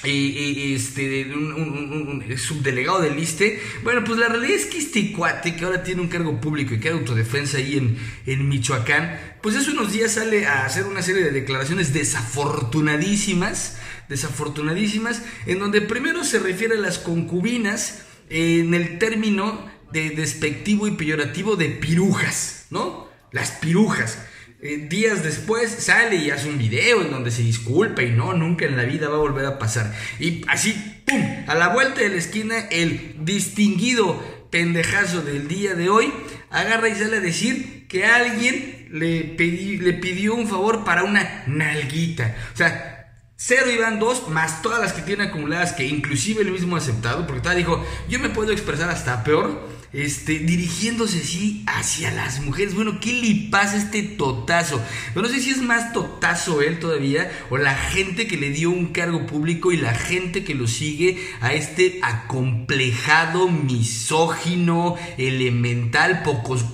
y, 0.04 0.74
este, 0.74 1.32
un, 1.32 2.24
subdelegado 2.36 3.00
del 3.00 3.18
ISTE. 3.18 3.60
Bueno, 3.84 4.02
pues 4.04 4.18
la 4.18 4.28
realidad 4.28 4.56
es 4.56 4.66
que 4.66 4.78
este 4.78 5.12
cuate, 5.12 5.54
que 5.54 5.64
ahora 5.64 5.82
tiene 5.82 6.00
un 6.00 6.08
cargo 6.08 6.40
público 6.40 6.74
y 6.74 6.80
que 6.80 6.88
autodefensa 6.88 7.58
ahí 7.58 7.76
en, 7.76 7.98
en 8.26 8.48
Michoacán, 8.48 9.36
pues 9.42 9.56
hace 9.56 9.70
unos 9.70 9.92
días 9.92 10.12
sale 10.12 10.46
a 10.46 10.66
hacer 10.66 10.86
una 10.86 11.02
serie 11.02 11.22
de 11.22 11.30
declaraciones 11.30 11.92
desafortunadísimas, 11.92 13.78
desafortunadísimas, 14.08 15.22
en 15.46 15.58
donde 15.58 15.80
primero 15.80 16.24
se 16.24 16.38
refiere 16.38 16.76
a 16.76 16.80
las 16.80 16.98
concubinas 16.98 18.02
en 18.28 18.74
el 18.74 18.98
término 18.98 19.70
de 19.92 20.10
despectivo 20.10 20.86
y 20.86 20.92
peyorativo 20.92 21.56
de 21.56 21.68
pirujas, 21.68 22.66
¿no? 22.70 23.08
Las 23.30 23.52
pirujas. 23.52 24.18
Eh, 24.64 24.86
días 24.88 25.24
después 25.24 25.72
sale 25.72 26.14
y 26.14 26.30
hace 26.30 26.48
un 26.48 26.56
video 26.56 27.02
en 27.02 27.10
donde 27.10 27.32
se 27.32 27.42
disculpa 27.42 28.04
y 28.04 28.12
no, 28.12 28.32
nunca 28.32 28.64
en 28.64 28.76
la 28.76 28.84
vida 28.84 29.08
va 29.08 29.16
a 29.16 29.18
volver 29.18 29.44
a 29.44 29.58
pasar. 29.58 29.92
Y 30.20 30.44
así, 30.46 31.02
¡pum! 31.04 31.20
A 31.48 31.56
la 31.56 31.70
vuelta 31.70 32.00
de 32.00 32.10
la 32.10 32.16
esquina, 32.16 32.56
el 32.70 33.16
distinguido 33.24 34.22
pendejazo 34.52 35.22
del 35.22 35.48
día 35.48 35.74
de 35.74 35.88
hoy 35.88 36.12
agarra 36.48 36.88
y 36.88 36.94
sale 36.94 37.16
a 37.16 37.20
decir 37.20 37.88
que 37.88 38.06
alguien 38.06 38.86
le, 38.92 39.34
le 39.36 39.92
pidió 39.94 40.32
un 40.36 40.46
favor 40.46 40.84
para 40.84 41.02
una 41.02 41.42
nalguita. 41.48 42.36
O 42.54 42.56
sea, 42.56 43.18
cero 43.34 43.68
iban 43.68 43.98
dos, 43.98 44.28
más 44.28 44.62
todas 44.62 44.80
las 44.80 44.92
que 44.92 45.02
tiene 45.02 45.24
acumuladas, 45.24 45.72
que 45.72 45.86
inclusive 45.86 46.42
el 46.42 46.52
mismo 46.52 46.76
aceptado, 46.76 47.26
porque 47.26 47.42
tal 47.42 47.56
dijo, 47.56 47.84
yo 48.08 48.20
me 48.20 48.28
puedo 48.28 48.52
expresar 48.52 48.90
hasta 48.90 49.24
peor 49.24 49.81
este, 49.92 50.38
dirigiéndose 50.38 51.18
así 51.18 51.62
hacia 51.66 52.10
las 52.10 52.40
mujeres. 52.40 52.74
Bueno, 52.74 52.98
¿qué 53.00 53.12
le 53.12 53.50
pasa 53.50 53.76
este 53.76 54.02
totazo? 54.02 54.82
no 55.14 55.28
sé 55.28 55.40
si 55.40 55.50
es 55.50 55.62
más 55.62 55.92
totazo 55.92 56.62
él 56.62 56.78
todavía 56.78 57.30
o 57.50 57.58
la 57.58 57.74
gente 57.74 58.26
que 58.26 58.36
le 58.36 58.50
dio 58.50 58.70
un 58.70 58.86
cargo 58.86 59.26
público 59.26 59.72
y 59.72 59.76
la 59.76 59.94
gente 59.94 60.44
que 60.44 60.54
lo 60.54 60.66
sigue 60.66 61.18
a 61.40 61.52
este 61.52 62.00
acomplejado, 62.02 63.48
misógino, 63.48 64.96
elemental, 65.18 66.22
pocos 66.22 66.64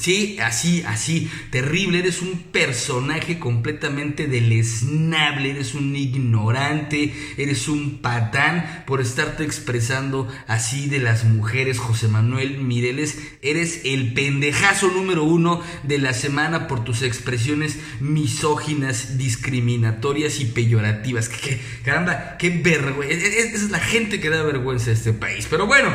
Sí, 0.00 0.38
así, 0.40 0.82
así, 0.86 1.30
terrible, 1.50 1.98
eres 1.98 2.22
un 2.22 2.44
personaje 2.44 3.38
completamente 3.38 4.28
deleznable, 4.28 5.50
eres 5.50 5.74
un 5.74 5.94
ignorante, 5.94 7.12
eres 7.36 7.68
un 7.68 7.98
patán 7.98 8.84
por 8.86 9.02
estarte 9.02 9.44
expresando 9.44 10.26
así 10.46 10.88
de 10.88 11.00
las 11.00 11.24
mujeres, 11.24 11.78
José 11.78 12.08
Manuel 12.08 12.62
Mireles, 12.62 13.18
eres 13.42 13.82
el 13.84 14.14
pendejazo 14.14 14.88
número 14.88 15.22
uno 15.24 15.62
de 15.82 15.98
la 15.98 16.14
semana 16.14 16.66
por 16.66 16.82
tus 16.82 17.02
expresiones 17.02 17.76
misóginas, 18.00 19.18
discriminatorias 19.18 20.40
y 20.40 20.46
peyorativas. 20.46 21.28
Que, 21.28 21.60
caramba, 21.84 22.38
qué 22.38 22.48
vergüenza, 22.48 23.26
esa 23.26 23.54
es 23.54 23.70
la 23.70 23.80
gente 23.80 24.18
que 24.18 24.30
da 24.30 24.42
vergüenza 24.42 24.88
a 24.88 24.94
este 24.94 25.12
país. 25.12 25.46
Pero 25.50 25.66
bueno, 25.66 25.92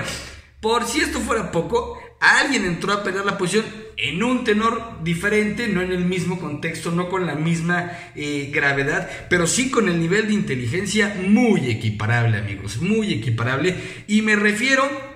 por 0.61 0.85
si 0.85 0.99
esto 0.99 1.19
fuera 1.21 1.51
poco, 1.51 1.99
alguien 2.19 2.65
entró 2.65 2.93
a 2.93 3.03
pelear 3.03 3.25
la 3.25 3.39
posición 3.39 3.84
en 3.97 4.23
un 4.23 4.43
tenor 4.43 5.03
diferente, 5.03 5.67
no 5.67 5.81
en 5.81 5.91
el 5.91 6.05
mismo 6.05 6.39
contexto, 6.39 6.91
no 6.91 7.09
con 7.09 7.25
la 7.25 7.35
misma 7.35 7.91
eh, 8.15 8.49
gravedad, 8.53 9.09
pero 9.29 9.47
sí 9.47 9.71
con 9.71 9.87
el 9.87 9.99
nivel 9.99 10.27
de 10.27 10.33
inteligencia 10.33 11.15
muy 11.27 11.69
equiparable, 11.69 12.37
amigos, 12.37 12.81
muy 12.81 13.13
equiparable. 13.13 13.75
Y 14.07 14.21
me 14.21 14.35
refiero 14.35 15.14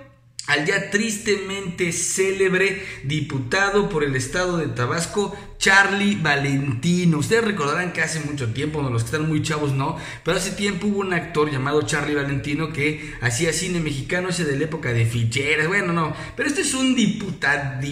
al 0.50 0.66
ya 0.66 0.90
tristemente 0.90 1.92
célebre 1.92 2.84
diputado 3.04 3.88
por 3.88 4.02
el 4.02 4.16
estado 4.16 4.56
de 4.56 4.66
Tabasco, 4.66 5.32
Charlie 5.58 6.16
Valentino. 6.16 7.18
Ustedes 7.18 7.44
recordarán 7.44 7.92
que 7.92 8.02
hace 8.02 8.18
mucho 8.18 8.52
tiempo, 8.52 8.82
los 8.82 9.04
que 9.04 9.12
están 9.12 9.28
muy 9.28 9.42
chavos 9.42 9.74
no, 9.74 9.96
pero 10.24 10.38
hace 10.38 10.50
tiempo 10.50 10.88
hubo 10.88 10.98
un 10.98 11.12
actor 11.12 11.52
llamado 11.52 11.82
Charlie 11.82 12.16
Valentino 12.16 12.72
que 12.72 13.14
hacía 13.20 13.52
cine 13.52 13.78
mexicano, 13.78 14.30
ese 14.30 14.44
de 14.44 14.56
la 14.56 14.64
época 14.64 14.92
de 14.92 15.06
ficheras, 15.06 15.68
bueno, 15.68 15.92
no, 15.92 16.16
pero 16.34 16.48
este 16.48 16.62
es 16.62 16.74
un 16.74 16.96
diputadete, 16.96 17.84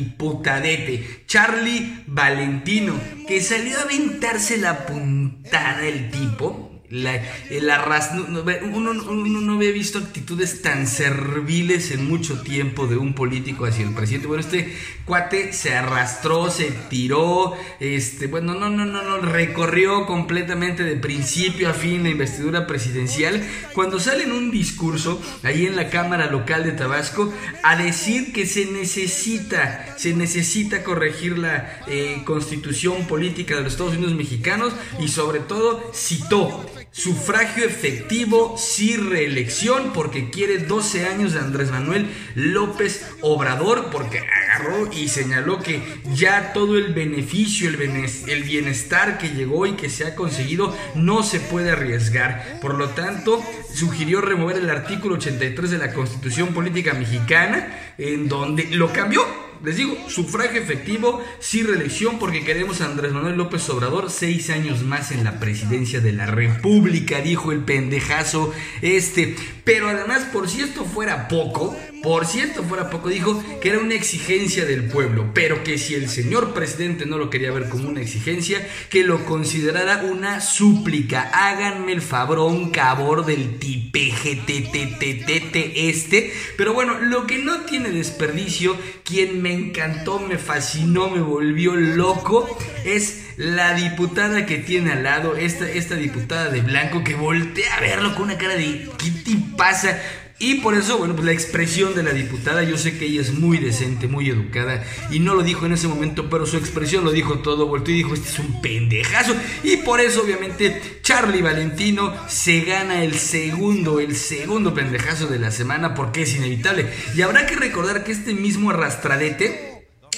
Charlie 1.28 2.02
Valentino, 2.08 2.94
que 3.28 3.40
salió 3.40 3.78
a 3.78 3.82
aventarse 3.82 4.56
la 4.56 4.84
puntada 4.84 5.86
el 5.86 6.10
tipo 6.10 6.67
La, 6.90 7.22
el 7.50 7.68
arras, 7.68 8.12
uno, 8.14 8.94
no 8.94 9.54
había 9.54 9.72
visto 9.72 9.98
actitudes 9.98 10.62
tan 10.62 10.86
serviles 10.86 11.90
en 11.90 12.08
mucho 12.08 12.40
tiempo 12.40 12.86
de 12.86 12.96
un 12.96 13.12
político 13.12 13.66
hacia 13.66 13.86
el 13.86 13.94
presidente. 13.94 14.26
Bueno, 14.26 14.40
este 14.40 14.74
cuate 15.04 15.52
se 15.52 15.74
arrastró, 15.74 16.50
se 16.50 16.70
tiró, 16.88 17.54
este, 17.78 18.26
bueno, 18.26 18.54
no, 18.54 18.70
no, 18.70 18.86
no, 18.86 19.02
no, 19.02 19.18
recorrió 19.18 20.06
completamente 20.06 20.82
de 20.82 20.96
principio 20.96 21.68
a 21.68 21.74
fin 21.74 22.04
la 22.04 22.08
investidura 22.08 22.66
presidencial. 22.66 23.46
Cuando 23.74 24.00
sale 24.00 24.24
en 24.24 24.32
un 24.32 24.50
discurso 24.50 25.20
ahí 25.42 25.66
en 25.66 25.76
la 25.76 25.90
Cámara 25.90 26.30
Local 26.30 26.64
de 26.64 26.72
Tabasco 26.72 27.30
a 27.64 27.76
decir 27.76 28.32
que 28.32 28.46
se 28.46 28.64
necesita, 28.64 29.94
se 29.98 30.14
necesita 30.14 30.82
corregir 30.84 31.36
la 31.36 31.82
eh, 31.86 32.22
constitución 32.24 33.06
política 33.06 33.56
de 33.56 33.62
los 33.62 33.72
Estados 33.72 33.94
Unidos 33.94 34.14
mexicanos 34.14 34.72
y 34.98 35.08
sobre 35.08 35.40
todo 35.40 35.90
citó 35.94 36.64
Sufragio 36.98 37.64
efectivo, 37.64 38.56
sí 38.58 38.96
reelección, 38.96 39.92
porque 39.92 40.30
quiere 40.30 40.58
12 40.58 41.06
años 41.06 41.32
de 41.32 41.38
Andrés 41.38 41.70
Manuel 41.70 42.10
López 42.34 43.06
Obrador, 43.20 43.90
porque 43.92 44.18
agarró 44.18 44.92
y 44.92 45.06
señaló 45.06 45.60
que 45.60 45.80
ya 46.12 46.52
todo 46.52 46.76
el 46.76 46.92
beneficio, 46.94 47.68
el 47.68 48.42
bienestar 48.42 49.16
que 49.18 49.28
llegó 49.28 49.66
y 49.66 49.74
que 49.74 49.90
se 49.90 50.06
ha 50.06 50.16
conseguido 50.16 50.76
no 50.96 51.22
se 51.22 51.38
puede 51.38 51.70
arriesgar. 51.70 52.58
Por 52.60 52.74
lo 52.74 52.88
tanto, 52.88 53.44
sugirió 53.78 54.20
remover 54.20 54.56
el 54.56 54.68
artículo 54.70 55.14
83 55.14 55.70
de 55.70 55.78
la 55.78 55.94
Constitución 55.94 56.48
Política 56.48 56.94
Mexicana, 56.94 57.92
en 57.96 58.28
donde 58.28 58.64
lo 58.72 58.92
cambió 58.92 59.24
les 59.64 59.76
digo, 59.76 59.96
sufragio 60.08 60.60
efectivo, 60.60 61.22
sí 61.40 61.64
reelección, 61.64 62.18
porque 62.20 62.44
queremos 62.44 62.80
a 62.80 62.84
Andrés 62.84 63.12
Manuel 63.12 63.36
López 63.36 63.68
Obrador 63.70 64.08
seis 64.08 64.50
años 64.50 64.82
más 64.84 65.10
en 65.10 65.24
la 65.24 65.40
presidencia 65.40 66.00
de 66.00 66.12
la 66.12 66.26
República, 66.26 67.20
dijo 67.20 67.50
el 67.50 67.64
pendejazo 67.64 68.52
este. 68.82 69.34
Pero 69.64 69.88
además, 69.88 70.28
por 70.32 70.48
si 70.48 70.60
esto 70.60 70.84
fuera 70.84 71.26
poco, 71.26 71.76
por 72.02 72.26
si 72.26 72.40
esto 72.40 72.62
fuera 72.62 72.90
poco, 72.90 73.08
dijo 73.08 73.42
que 73.60 73.70
era 73.70 73.78
una 73.78 73.94
exigencia 73.94 74.64
del 74.64 74.84
pueblo, 74.84 75.30
pero 75.34 75.64
que 75.64 75.78
si 75.78 75.94
el 75.94 76.08
señor 76.08 76.54
presidente 76.54 77.06
no 77.06 77.18
lo 77.18 77.30
quería 77.30 77.50
ver 77.52 77.68
como 77.68 77.88
una 77.88 78.00
exigencia, 78.00 78.66
que 78.88 79.02
lo 79.04 79.24
considerara 79.24 80.02
una 80.04 80.40
súplica. 80.40 81.30
Háganme 81.32 81.92
el 81.92 82.02
fabrón 82.02 82.70
cabor 82.70 83.26
del 83.26 83.58
tipejetetetetete 83.58 85.88
este. 85.88 86.32
Pero 86.56 86.74
bueno, 86.74 87.00
lo 87.00 87.26
que 87.26 87.38
no 87.38 87.62
tiene 87.62 87.90
desperdicio, 87.90 88.76
quien 89.04 89.42
me 89.42 89.52
encantó, 89.52 90.20
me 90.20 90.38
fascinó, 90.38 91.10
me 91.10 91.20
volvió 91.20 91.74
loco, 91.76 92.48
es 92.84 93.24
la 93.36 93.74
diputada 93.74 94.46
que 94.46 94.58
tiene 94.58 94.92
al 94.92 95.02
lado, 95.04 95.36
esta, 95.36 95.70
esta 95.70 95.94
diputada 95.94 96.50
de 96.50 96.60
blanco 96.60 97.04
que 97.04 97.14
voltea 97.14 97.76
a 97.76 97.80
verlo 97.80 98.14
con 98.14 98.24
una 98.24 98.38
cara 98.38 98.56
de 98.56 98.88
¿qué 98.98 99.10
te 99.24 99.36
pasa? 99.56 99.96
Y 100.40 100.56
por 100.56 100.74
eso, 100.74 100.98
bueno, 100.98 101.14
pues 101.14 101.26
la 101.26 101.32
expresión 101.32 101.96
de 101.96 102.04
la 102.04 102.12
diputada, 102.12 102.62
yo 102.62 102.78
sé 102.78 102.96
que 102.96 103.06
ella 103.06 103.20
es 103.20 103.34
muy 103.34 103.58
decente, 103.58 104.06
muy 104.06 104.30
educada, 104.30 104.84
y 105.10 105.18
no 105.18 105.34
lo 105.34 105.42
dijo 105.42 105.66
en 105.66 105.72
ese 105.72 105.88
momento, 105.88 106.30
pero 106.30 106.46
su 106.46 106.56
expresión 106.56 107.04
lo 107.04 107.10
dijo 107.10 107.40
todo, 107.40 107.66
volteó 107.66 107.92
y 107.92 107.98
dijo, 107.98 108.14
este 108.14 108.28
es 108.28 108.38
un 108.38 108.62
pendejazo. 108.62 109.34
Y 109.64 109.78
por 109.78 110.00
eso, 110.00 110.22
obviamente, 110.22 111.00
Charlie 111.02 111.42
Valentino 111.42 112.14
se 112.28 112.60
gana 112.60 113.02
el 113.02 113.14
segundo, 113.14 113.98
el 113.98 114.14
segundo 114.14 114.74
pendejazo 114.74 115.26
de 115.26 115.40
la 115.40 115.50
semana, 115.50 115.94
porque 115.94 116.22
es 116.22 116.36
inevitable. 116.36 116.86
Y 117.16 117.22
habrá 117.22 117.46
que 117.46 117.56
recordar 117.56 118.04
que 118.04 118.12
este 118.12 118.32
mismo 118.32 118.70
arrastradete, 118.70 119.67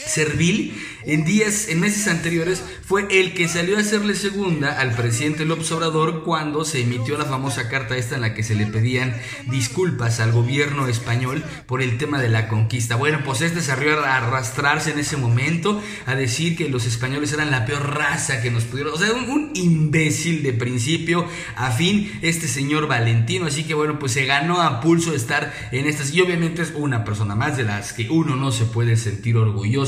Servil 0.07 0.75
en 1.07 1.25
días, 1.25 1.69
en 1.69 1.81
meses 1.81 2.09
anteriores, 2.09 2.63
fue 2.85 3.07
el 3.11 3.33
que 3.33 3.49
salió 3.49 3.77
a 3.77 3.81
hacerle 3.81 4.15
segunda 4.15 4.79
al 4.79 4.95
presidente 4.95 5.45
López 5.45 5.71
Obrador 5.73 6.25
cuando 6.25 6.65
se 6.65 6.83
emitió 6.83 7.17
la 7.17 7.25
famosa 7.25 7.69
carta 7.69 7.97
esta 7.97 8.17
en 8.17 8.21
la 8.21 8.35
que 8.35 8.43
se 8.43 8.55
le 8.55 8.67
pedían 8.67 9.15
disculpas 9.51 10.21
al 10.21 10.33
gobierno 10.33 10.89
español 10.89 11.43
por 11.67 11.81
el 11.81 11.97
tema 11.99 12.21
de 12.21 12.29
la 12.29 12.49
conquista. 12.49 12.97
Bueno, 12.97 13.21
pues 13.25 13.41
este 13.41 13.63
salió 13.63 14.05
a 14.05 14.17
arrastrarse 14.17 14.91
en 14.91 14.99
ese 14.99 15.17
momento 15.17 15.83
a 16.07 16.15
decir 16.15 16.57
que 16.57 16.69
los 16.69 16.87
españoles 16.87 17.33
eran 17.33 17.51
la 17.51 17.65
peor 17.65 17.95
raza 17.97 18.43
que 18.43 18.51
nos 18.51 18.65
pudieron. 18.65 18.95
O 18.95 18.99
sea, 18.99 19.13
un, 19.13 19.29
un 19.31 19.51
imbécil 19.55 20.43
de 20.43 20.53
principio 20.53 21.27
a 21.57 21.71
fin, 21.71 22.19
este 22.23 22.49
señor 22.49 22.89
Valentino. 22.89 23.47
Así 23.47 23.65
que 23.65 23.75
bueno, 23.75 23.99
pues 23.99 24.13
se 24.13 24.27
ganó 24.27 24.61
a 24.61 24.81
pulso 24.81 25.15
estar 25.15 25.53
en 25.73 25.87
estas. 25.87 26.13
Y 26.13 26.21
obviamente 26.21 26.63
es 26.63 26.73
una 26.75 27.05
persona 27.05 27.35
más 27.35 27.57
de 27.57 27.65
las 27.65 27.93
que 27.93 28.09
uno 28.11 28.37
no 28.37 28.53
se 28.53 28.67
puede 28.67 28.97
sentir 28.97 29.37
orgulloso 29.37 29.80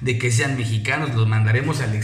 de 0.00 0.18
que 0.18 0.30
sean 0.30 0.56
mexicanos, 0.56 1.14
los 1.14 1.26
mandaremos 1.26 1.80
al, 1.80 1.94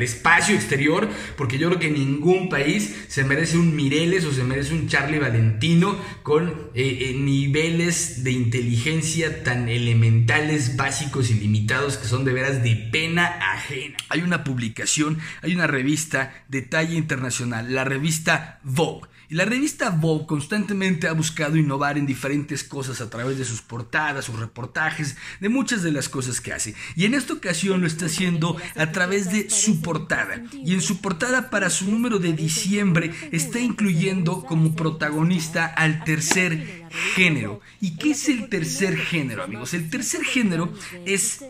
espacio 0.00 0.54
exterior, 0.54 1.10
porque 1.36 1.58
yo 1.58 1.68
creo 1.68 1.78
que 1.78 1.90
ningún 1.90 2.48
país 2.48 3.04
se 3.08 3.22
merece 3.22 3.58
un 3.58 3.76
Mireles 3.76 4.24
o 4.24 4.32
se 4.32 4.44
merece 4.44 4.72
un 4.72 4.88
Charlie 4.88 5.18
Valentino 5.18 5.98
con 6.22 6.48
eh, 6.74 7.10
eh, 7.10 7.14
niveles 7.18 8.24
de 8.24 8.30
inteligencia 8.30 9.44
tan 9.44 9.68
elementales, 9.68 10.76
básicos 10.76 11.30
y 11.30 11.34
limitados 11.34 11.98
que 11.98 12.08
son 12.08 12.24
de 12.24 12.32
veras 12.32 12.62
de 12.62 12.76
pena 12.90 13.26
ajena. 13.52 13.98
Hay 14.08 14.22
una 14.22 14.42
publicación, 14.42 15.18
hay 15.42 15.54
una 15.54 15.66
revista 15.66 16.44
de 16.48 16.62
talla 16.62 16.94
internacional, 16.94 17.74
la 17.74 17.84
revista 17.84 18.58
Vogue 18.62 19.10
y 19.30 19.36
la 19.36 19.44
revista 19.44 19.90
Vogue 19.90 20.26
constantemente 20.26 21.06
ha 21.06 21.12
buscado 21.12 21.56
innovar 21.56 21.96
en 21.96 22.04
diferentes 22.04 22.64
cosas 22.64 23.00
a 23.00 23.08
través 23.08 23.38
de 23.38 23.44
sus 23.44 23.62
portadas, 23.62 24.24
sus 24.24 24.40
reportajes, 24.40 25.16
de 25.38 25.48
muchas 25.48 25.84
de 25.84 25.92
las 25.92 26.08
cosas 26.08 26.40
que 26.40 26.52
hace. 26.52 26.74
Y 26.96 27.04
en 27.04 27.14
esta 27.14 27.34
ocasión 27.34 27.80
lo 27.80 27.86
está 27.86 28.06
haciendo 28.06 28.56
a 28.74 28.90
través 28.90 29.30
de 29.30 29.48
su 29.48 29.82
portada. 29.82 30.42
Y 30.52 30.74
en 30.74 30.80
su 30.80 31.00
portada 31.00 31.48
para 31.48 31.70
su 31.70 31.88
número 31.88 32.18
de 32.18 32.32
diciembre 32.32 33.12
está 33.30 33.60
incluyendo 33.60 34.42
como 34.42 34.74
protagonista 34.74 35.64
al 35.64 36.02
tercer 36.02 36.88
género. 37.14 37.60
¿Y 37.80 37.96
qué 37.98 38.10
es 38.10 38.28
el 38.28 38.48
tercer 38.48 38.96
género, 38.96 39.44
amigos? 39.44 39.74
El 39.74 39.90
tercer 39.90 40.24
género 40.24 40.74
es 41.06 41.40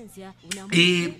eh, 0.70 1.18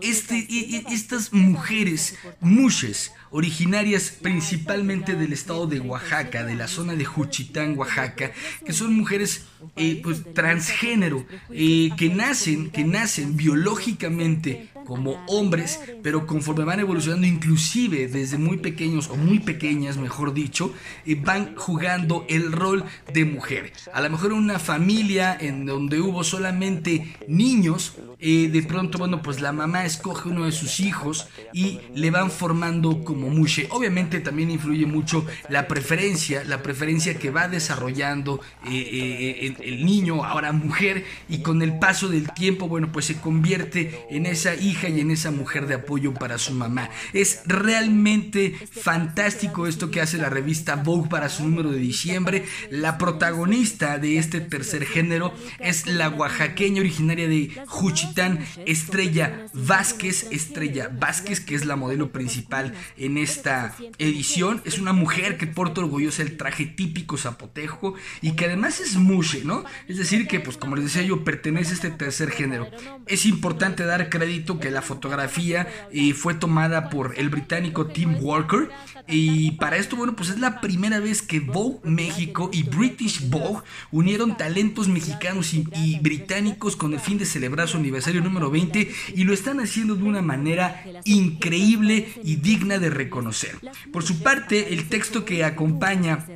este, 0.00 0.46
estas 0.90 1.34
mujeres, 1.34 2.16
muches, 2.40 3.12
originarias 3.30 4.10
principalmente 4.10 5.14
del 5.14 5.34
estado 5.34 5.49
de 5.50 5.80
Oaxaca, 5.80 6.44
de 6.44 6.54
la 6.54 6.68
zona 6.68 6.94
de 6.94 7.04
Juchitán, 7.04 7.76
Oaxaca, 7.76 8.30
que 8.64 8.72
son 8.72 8.94
mujeres 8.94 9.46
eh, 9.76 10.00
pues, 10.02 10.22
transgénero, 10.32 11.26
eh, 11.50 11.90
que 11.96 12.08
nacen, 12.08 12.70
que 12.70 12.84
nacen 12.84 13.36
biológicamente 13.36 14.70
como 14.90 15.24
hombres, 15.28 15.78
pero 16.02 16.26
conforme 16.26 16.64
van 16.64 16.80
evolucionando, 16.80 17.24
inclusive 17.24 18.08
desde 18.08 18.38
muy 18.38 18.56
pequeños 18.56 19.08
o 19.08 19.14
muy 19.14 19.38
pequeñas, 19.38 19.98
mejor 19.98 20.34
dicho, 20.34 20.74
eh, 21.06 21.14
van 21.14 21.54
jugando 21.54 22.26
el 22.28 22.50
rol 22.50 22.84
de 23.14 23.24
mujer. 23.24 23.72
A 23.94 24.00
lo 24.00 24.10
mejor 24.10 24.32
una 24.32 24.58
familia 24.58 25.38
en 25.40 25.64
donde 25.64 26.00
hubo 26.00 26.24
solamente 26.24 27.14
niños, 27.28 27.98
eh, 28.18 28.48
de 28.48 28.62
pronto, 28.64 28.98
bueno, 28.98 29.22
pues 29.22 29.40
la 29.40 29.52
mamá 29.52 29.84
escoge 29.84 30.28
uno 30.28 30.46
de 30.46 30.50
sus 30.50 30.80
hijos 30.80 31.28
y 31.52 31.78
le 31.94 32.10
van 32.10 32.28
formando 32.28 33.04
como 33.04 33.30
mushe. 33.30 33.68
Obviamente 33.70 34.18
también 34.18 34.50
influye 34.50 34.86
mucho 34.86 35.24
la 35.48 35.68
preferencia, 35.68 36.42
la 36.42 36.64
preferencia 36.64 37.14
que 37.16 37.30
va 37.30 37.46
desarrollando 37.46 38.40
eh, 38.66 39.54
el 39.60 39.86
niño, 39.86 40.24
ahora 40.24 40.50
mujer, 40.50 41.04
y 41.28 41.38
con 41.42 41.62
el 41.62 41.78
paso 41.78 42.08
del 42.08 42.32
tiempo, 42.32 42.66
bueno, 42.66 42.90
pues 42.90 43.04
se 43.04 43.20
convierte 43.20 44.04
en 44.10 44.26
esa 44.26 44.56
hija 44.56 44.79
y 44.88 45.00
en 45.00 45.10
esa 45.10 45.30
mujer 45.30 45.66
de 45.66 45.74
apoyo 45.74 46.14
para 46.14 46.38
su 46.38 46.52
mamá. 46.52 46.90
Es 47.12 47.42
realmente 47.46 48.54
fantástico 48.70 49.66
esto 49.66 49.90
que 49.90 50.00
hace 50.00 50.18
la 50.18 50.30
revista 50.30 50.76
Vogue 50.76 51.08
para 51.08 51.28
su 51.28 51.44
número 51.44 51.70
de 51.70 51.78
diciembre. 51.78 52.44
La 52.70 52.98
protagonista 52.98 53.98
de 53.98 54.18
este 54.18 54.40
tercer 54.40 54.84
género 54.84 55.34
es 55.58 55.86
la 55.86 56.08
oaxaqueña 56.08 56.80
originaria 56.80 57.28
de 57.28 57.50
Juchitán, 57.66 58.40
Estrella 58.66 59.46
Vázquez. 59.52 60.28
Estrella 60.30 60.90
Vázquez, 60.92 61.40
que 61.40 61.54
es 61.54 61.64
la 61.64 61.76
modelo 61.76 62.12
principal 62.12 62.74
en 62.96 63.18
esta 63.18 63.74
edición. 63.98 64.62
Es 64.64 64.78
una 64.78 64.92
mujer 64.92 65.36
que 65.36 65.46
porta 65.46 65.80
orgullosa 65.80 66.22
el 66.22 66.36
traje 66.36 66.66
típico 66.66 67.16
zapotejo 67.16 67.94
y 68.20 68.32
que 68.32 68.46
además 68.46 68.80
es 68.80 68.96
mushe, 68.96 69.42
¿no? 69.44 69.64
Es 69.88 69.96
decir, 69.96 70.26
que 70.26 70.40
pues 70.40 70.56
como 70.56 70.76
les 70.76 70.86
decía 70.86 71.02
yo, 71.02 71.24
pertenece 71.24 71.72
a 71.72 71.74
este 71.74 71.90
tercer 71.90 72.30
género. 72.30 72.68
Es 73.06 73.26
importante 73.26 73.84
dar 73.84 74.08
crédito 74.08 74.59
que 74.60 74.70
la 74.70 74.82
fotografía 74.82 75.66
eh, 75.92 76.14
fue 76.14 76.34
tomada 76.34 76.90
por 76.90 77.14
el 77.18 77.30
británico 77.30 77.86
Tim 77.86 78.16
Walker. 78.20 78.70
Y 79.08 79.52
para 79.52 79.76
esto, 79.76 79.96
bueno, 79.96 80.14
pues 80.14 80.30
es 80.30 80.38
la 80.38 80.60
primera 80.60 81.00
vez 81.00 81.22
que 81.22 81.40
Vogue 81.40 81.78
México 81.82 82.50
y 82.52 82.62
British 82.62 83.28
Vogue 83.28 83.62
unieron 83.90 84.36
talentos 84.36 84.88
mexicanos 84.88 85.52
y, 85.54 85.66
y 85.74 85.98
británicos 85.98 86.76
con 86.76 86.92
el 86.92 87.00
fin 87.00 87.18
de 87.18 87.26
celebrar 87.26 87.68
su 87.68 87.78
aniversario 87.78 88.20
número 88.20 88.50
20 88.50 88.90
y 89.14 89.24
lo 89.24 89.32
están 89.32 89.60
haciendo 89.60 89.96
de 89.96 90.04
una 90.04 90.22
manera 90.22 90.84
increíble 91.04 92.12
y 92.22 92.36
digna 92.36 92.78
de 92.78 92.90
reconocer. 92.90 93.56
Por 93.92 94.02
su 94.02 94.22
parte, 94.22 94.74
el 94.74 94.88
texto 94.88 95.24
que 95.24 95.44
acompaña 95.44 96.26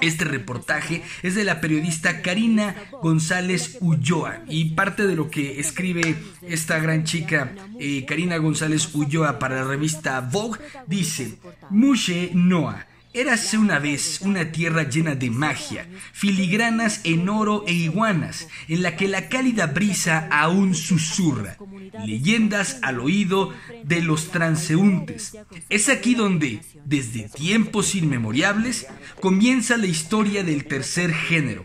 este 0.00 0.24
reportaje 0.24 1.02
es 1.22 1.34
de 1.34 1.44
la 1.44 1.60
periodista 1.60 2.22
Karina 2.22 2.74
González 3.02 3.78
Ulloa 3.80 4.42
y 4.48 4.70
parte 4.70 5.06
de 5.06 5.16
lo 5.16 5.30
que 5.30 5.60
escribe 5.60 6.16
esta 6.42 6.78
gran 6.78 7.04
chica 7.04 7.52
eh, 7.78 8.04
Karina 8.06 8.38
González 8.38 8.94
Ulloa 8.94 9.38
para 9.38 9.56
la 9.56 9.64
revista 9.64 10.20
Vogue, 10.20 10.60
dice, 10.86 11.38
Mushe 11.70 12.30
Noah. 12.34 12.86
Érase 13.16 13.56
una 13.56 13.78
vez 13.78 14.20
una 14.20 14.52
tierra 14.52 14.82
llena 14.82 15.14
de 15.14 15.30
magia, 15.30 15.88
filigranas 16.12 17.00
en 17.04 17.30
oro 17.30 17.64
e 17.66 17.72
iguanas, 17.72 18.46
en 18.68 18.82
la 18.82 18.94
que 18.94 19.08
la 19.08 19.30
cálida 19.30 19.68
brisa 19.68 20.28
aún 20.30 20.74
susurra, 20.74 21.56
leyendas 22.04 22.78
al 22.82 23.00
oído 23.00 23.54
de 23.84 24.02
los 24.02 24.30
transeúntes. 24.30 25.34
Es 25.70 25.88
aquí 25.88 26.14
donde, 26.14 26.60
desde 26.84 27.30
tiempos 27.30 27.94
inmemorables, 27.94 28.86
comienza 29.18 29.78
la 29.78 29.86
historia 29.86 30.44
del 30.44 30.66
tercer 30.66 31.14
género, 31.14 31.64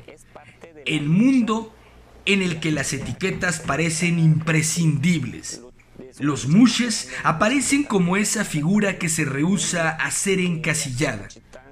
el 0.86 1.10
mundo 1.10 1.76
en 2.26 2.41
el 2.43 2.62
que 2.62 2.71
las 2.71 2.93
etiquetas 2.93 3.60
parecen 3.60 4.19
imprescindibles. 4.19 5.62
Los 6.21 6.47
mushes 6.47 7.10
aparecen 7.23 7.84
como 7.84 8.15
esa 8.15 8.45
figura 8.45 8.99
que 8.99 9.10
se 9.10 9.25
rehúsa 9.25 9.89
a 9.89 10.12
ser 10.12 10.39
encasillada. 10.39 11.27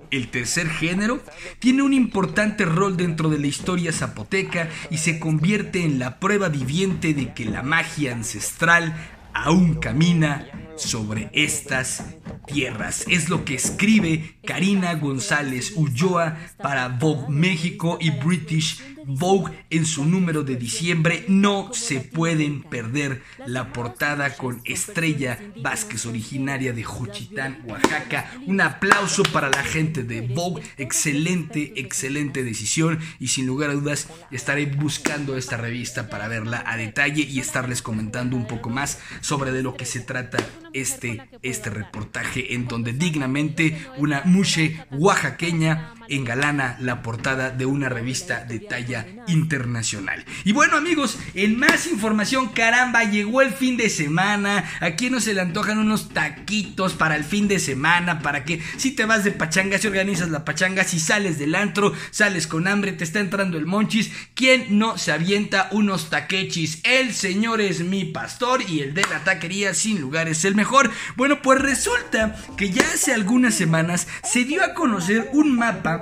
El 0.10 0.30
tercer 0.30 0.68
género 0.68 1.22
tiene 1.60 1.84
un 1.84 1.94
importante 1.94 2.66
rol 2.66 2.98
dentro 2.98 3.30
de 3.30 3.38
la 3.38 3.46
historia 3.46 3.92
zapoteca 3.92 4.68
y 4.90 4.98
se 4.98 5.20
convierte 5.20 5.84
en 5.84 6.00
la 6.00 6.20
prueba 6.20 6.50
viviente 6.50 7.14
de 7.14 7.32
que 7.32 7.46
la 7.46 7.62
magia 7.62 8.12
ancestral 8.12 8.96
aún 9.36 9.76
camina 9.76 10.48
sobre 10.78 11.30
estas 11.34 12.04
tierras. 12.48 13.06
Es 13.08 13.30
lo 13.30 13.46
que 13.46 13.54
escribe 13.54 14.40
Karina 14.44 14.96
González 14.96 15.74
Ulloa 15.76 16.38
para 16.58 16.88
Vogue 16.88 17.30
México 17.30 18.00
y 18.02 18.10
British 18.10 18.82
Vogue 19.12 19.52
en 19.72 19.88
su 19.88 20.06
número 20.06 20.44
de 20.44 20.56
diciembre. 20.56 21.26
No 21.28 21.74
se 21.74 22.00
pueden 22.00 22.62
perder 22.62 23.24
la 23.48 23.74
portada 23.74 24.36
con 24.38 24.62
Estrella 24.66 25.40
Vázquez, 25.58 26.06
originaria 26.06 26.74
de 26.74 26.84
Juchitán, 26.84 27.64
Oaxaca. 27.66 28.32
Un 28.46 28.62
aplauso 28.62 29.24
para 29.24 29.50
la 29.50 29.64
gente 29.64 30.04
de 30.04 30.22
Vogue. 30.22 30.62
Excelente, 30.78 31.74
excelente 31.76 32.44
decisión. 32.44 33.00
Y 33.20 33.30
sin 33.30 33.48
lugar 33.48 33.72
a 33.72 33.74
dudas, 33.74 34.08
estaré 34.30 34.68
buscando 34.68 35.38
esta 35.38 35.58
revista 35.58 36.08
para 36.08 36.28
verla 36.28 36.64
a 36.68 36.78
detalle 36.78 37.24
y 37.24 37.40
estarles 37.40 37.82
comentando 37.82 38.36
un 38.36 38.48
poco 38.48 38.70
más 38.70 39.00
sobre 39.22 39.52
de 39.52 39.64
lo 39.64 39.76
que 39.76 39.86
se 39.86 40.02
trata 40.02 40.38
este, 40.74 41.28
este 41.42 41.72
reportaje 41.72 42.54
en 42.54 42.68
donde 42.68 42.94
dignamente 42.94 43.82
una 43.98 44.22
mushe 44.26 44.86
oaxaqueña 44.92 45.96
engalana 46.10 46.78
la 46.80 47.02
portada 47.02 47.50
de 47.52 47.66
una 47.66 47.90
revista 47.90 48.44
de 48.44 48.60
talla 48.60 49.06
internacional. 49.28 50.26
Y 50.44 50.52
bueno 50.52 50.78
amigos, 50.78 51.18
en 51.34 51.58
más 51.58 51.88
información, 51.88 52.50
caramba, 52.50 53.04
llegó 53.04 53.42
el 53.42 53.52
fin 53.52 53.78
de 53.78 53.90
semana. 53.90 54.64
Aquí 54.80 55.10
no 55.10 55.20
se 55.20 55.34
le 55.34 55.42
antojan 55.42 55.78
unos 55.78 56.10
taquitos 56.10 56.94
para 56.94 57.16
el 57.16 57.24
fin 57.24 57.48
de 57.48 57.60
semana, 57.60 58.20
para 58.20 58.44
que 58.44 58.62
si 58.78 58.92
te 58.92 59.06
vas 59.06 59.24
de 59.24 59.32
pachanga, 59.32 59.78
si 59.78 59.88
organizas 59.88 60.30
la 60.30 60.46
pachanga, 60.46 60.84
si 60.84 61.00
sales 61.00 61.38
del 61.38 61.56
antro, 61.56 61.94
sales 62.12 62.48
con 62.48 62.68
hambre, 62.68 62.94
te 62.94 63.04
está 63.04 63.20
entrando 63.20 63.58
el 63.58 63.66
monchis, 63.66 64.12
¿quién 64.34 64.78
no 64.78 64.98
se 64.98 65.12
avienta 65.12 65.70
unos 65.72 66.10
taquechis? 66.10 66.82
El 66.84 67.14
señor 67.14 67.62
es 67.62 67.82
mi 67.82 68.06
pastor 68.06 68.62
y 68.68 68.82
el 68.82 68.94
de 68.94 69.04
la 69.04 69.24
taquería 69.24 69.74
sin 69.74 70.02
lugar 70.02 70.28
es 70.28 70.46
el 70.46 70.56
mejor. 70.56 70.92
Bueno, 71.16 71.42
pues 71.42 71.60
resulta 71.60 72.36
que 72.58 72.70
ya 72.70 72.84
hace 72.94 73.14
algunas 73.14 73.56
semanas 73.56 74.08
se 74.24 74.46
dio 74.46 74.64
a 74.64 74.74
conocer 74.74 75.30
un 75.34 75.58
mapa 75.58 75.99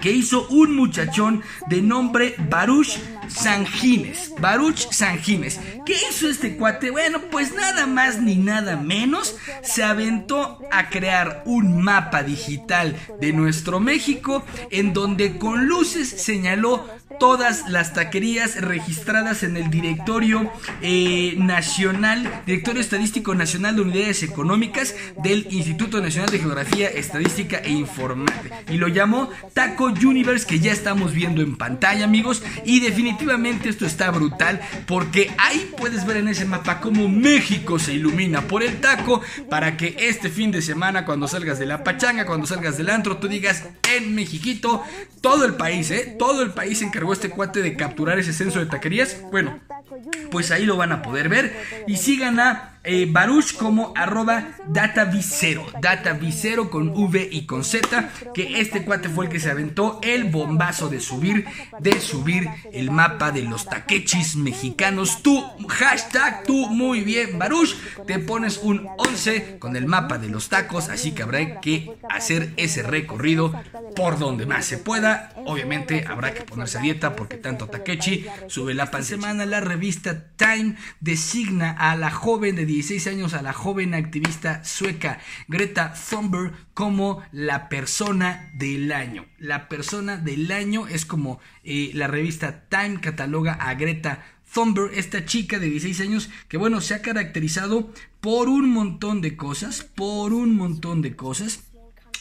que 0.00 0.12
hizo 0.12 0.46
un 0.48 0.76
muchachón 0.76 1.42
de 1.68 1.82
nombre 1.82 2.34
Baruch 2.48 2.98
Sangines. 3.30 4.32
Baruch 4.40 4.90
Sangines. 4.90 5.60
¿Qué 5.86 5.94
hizo 6.10 6.28
este 6.28 6.56
cuate? 6.56 6.90
Bueno, 6.90 7.20
pues 7.30 7.54
nada 7.54 7.86
más 7.86 8.20
ni 8.20 8.36
nada 8.36 8.76
menos 8.76 9.36
se 9.62 9.82
aventó 9.82 10.60
a 10.70 10.88
crear 10.88 11.42
un 11.46 11.82
mapa 11.82 12.22
digital 12.22 12.96
de 13.20 13.32
nuestro 13.32 13.80
México 13.80 14.44
en 14.70 14.92
donde 14.92 15.38
con 15.38 15.66
luces 15.66 16.08
señaló 16.08 16.86
todas 17.18 17.68
las 17.68 17.92
taquerías 17.92 18.60
registradas 18.60 19.42
en 19.42 19.56
el 19.56 19.70
directorio 19.70 20.50
eh, 20.80 21.34
nacional, 21.36 22.42
directorio 22.46 22.80
estadístico 22.80 23.34
nacional 23.34 23.76
de 23.76 23.82
unidades 23.82 24.22
económicas 24.22 24.94
del 25.22 25.46
Instituto 25.50 26.00
Nacional 26.00 26.30
de 26.30 26.38
Geografía, 26.38 26.88
Estadística 26.88 27.58
e 27.58 27.70
Informática. 27.70 28.62
Y 28.70 28.78
lo 28.78 28.88
llamó 28.88 29.28
Taco 29.52 29.86
Universe, 29.86 30.46
que 30.46 30.60
ya 30.60 30.72
estamos 30.72 31.12
viendo 31.12 31.42
en 31.42 31.56
pantalla, 31.56 32.04
amigos. 32.04 32.42
Y 32.64 32.80
definitivamente 32.80 33.19
esto 33.64 33.86
está 33.86 34.10
brutal, 34.10 34.60
porque 34.86 35.30
ahí 35.38 35.72
puedes 35.76 36.06
ver 36.06 36.18
en 36.18 36.28
ese 36.28 36.44
mapa 36.44 36.80
cómo 36.80 37.08
México 37.08 37.78
se 37.78 37.94
ilumina 37.94 38.42
por 38.42 38.62
el 38.62 38.80
taco, 38.80 39.20
para 39.48 39.76
que 39.76 39.96
este 39.98 40.28
fin 40.28 40.50
de 40.50 40.62
semana, 40.62 41.04
cuando 41.04 41.28
salgas 41.28 41.58
de 41.58 41.66
la 41.66 41.84
pachanga, 41.84 42.26
cuando 42.26 42.46
salgas 42.46 42.76
del 42.76 42.90
antro, 42.90 43.18
tú 43.18 43.28
digas 43.28 43.64
en 43.94 44.14
Mexiquito, 44.14 44.82
todo 45.20 45.44
el 45.44 45.54
país, 45.54 45.90
¿eh? 45.90 46.16
Todo 46.18 46.42
el 46.42 46.50
país 46.50 46.82
encargó 46.82 47.12
este 47.12 47.30
cuate 47.30 47.62
de 47.62 47.76
capturar 47.76 48.18
ese 48.18 48.32
censo 48.32 48.58
de 48.58 48.66
taquerías? 48.66 49.18
Bueno, 49.30 49.60
pues 50.30 50.50
ahí 50.50 50.64
lo 50.64 50.76
van 50.76 50.92
a 50.92 51.02
poder 51.02 51.28
ver. 51.28 51.56
Y 51.86 51.96
sigan 51.96 52.40
a 52.40 52.79
eh, 52.82 53.06
Baruch 53.10 53.56
como 53.56 53.92
arroba 53.94 54.48
datavicero. 54.66 55.66
Datavicero 55.80 56.70
con 56.70 56.90
V 56.90 57.28
y 57.30 57.44
con 57.46 57.62
Z. 57.64 58.10
Que 58.32 58.60
este 58.60 58.84
cuate 58.84 59.08
fue 59.08 59.26
el 59.26 59.30
que 59.30 59.40
se 59.40 59.50
aventó 59.50 60.00
el 60.02 60.24
bombazo 60.24 60.88
de 60.88 61.00
subir, 61.00 61.44
de 61.78 62.00
subir 62.00 62.48
el 62.72 62.90
mapa 62.90 63.32
de 63.32 63.42
los 63.42 63.66
taquechis 63.66 64.36
mexicanos. 64.36 65.22
Tú, 65.22 65.44
hashtag, 65.68 66.44
tú 66.44 66.68
muy 66.68 67.02
bien, 67.02 67.38
Baruch. 67.38 67.76
Te 68.06 68.18
pones 68.18 68.58
un 68.62 68.88
11 68.96 69.58
con 69.58 69.76
el 69.76 69.86
mapa 69.86 70.18
de 70.18 70.28
los 70.28 70.48
tacos. 70.48 70.88
Así 70.88 71.12
que 71.12 71.22
habrá 71.22 71.60
que 71.60 71.98
hacer 72.08 72.54
ese 72.56 72.82
recorrido 72.82 73.52
por 73.94 74.18
donde 74.18 74.46
más 74.46 74.64
se 74.64 74.78
pueda. 74.78 75.32
Obviamente 75.44 76.06
habrá 76.08 76.32
que 76.32 76.42
ponerse 76.42 76.78
a 76.78 76.82
dieta 76.82 77.14
porque 77.14 77.36
tanto 77.36 77.66
taquechi 77.66 78.26
sube 78.46 78.72
la 78.72 78.90
pan 78.90 79.04
semana. 79.04 79.44
La 79.44 79.60
revista 79.60 80.28
Time 80.36 80.76
designa 81.00 81.72
a 81.72 81.96
la 81.96 82.10
joven 82.10 82.56
de 82.56 82.69
16 82.70 83.08
años 83.08 83.34
a 83.34 83.42
la 83.42 83.52
joven 83.52 83.94
activista 83.94 84.62
sueca 84.62 85.18
Greta 85.48 85.92
Thunberg 85.92 86.52
como 86.72 87.20
la 87.32 87.68
persona 87.68 88.48
del 88.54 88.92
año. 88.92 89.26
La 89.38 89.68
persona 89.68 90.18
del 90.18 90.52
año 90.52 90.86
es 90.86 91.04
como 91.04 91.40
eh, 91.64 91.90
la 91.94 92.06
revista 92.06 92.68
Time 92.68 93.00
cataloga 93.00 93.54
a 93.54 93.74
Greta 93.74 94.24
Thunberg, 94.54 94.92
esta 94.94 95.24
chica 95.24 95.58
de 95.58 95.68
16 95.68 96.00
años 96.08 96.30
que 96.48 96.58
bueno, 96.58 96.80
se 96.80 96.94
ha 96.94 97.02
caracterizado 97.02 97.92
por 98.20 98.48
un 98.48 98.70
montón 98.70 99.20
de 99.20 99.36
cosas, 99.36 99.82
por 99.82 100.32
un 100.32 100.54
montón 100.54 101.02
de 101.02 101.16
cosas. 101.16 101.64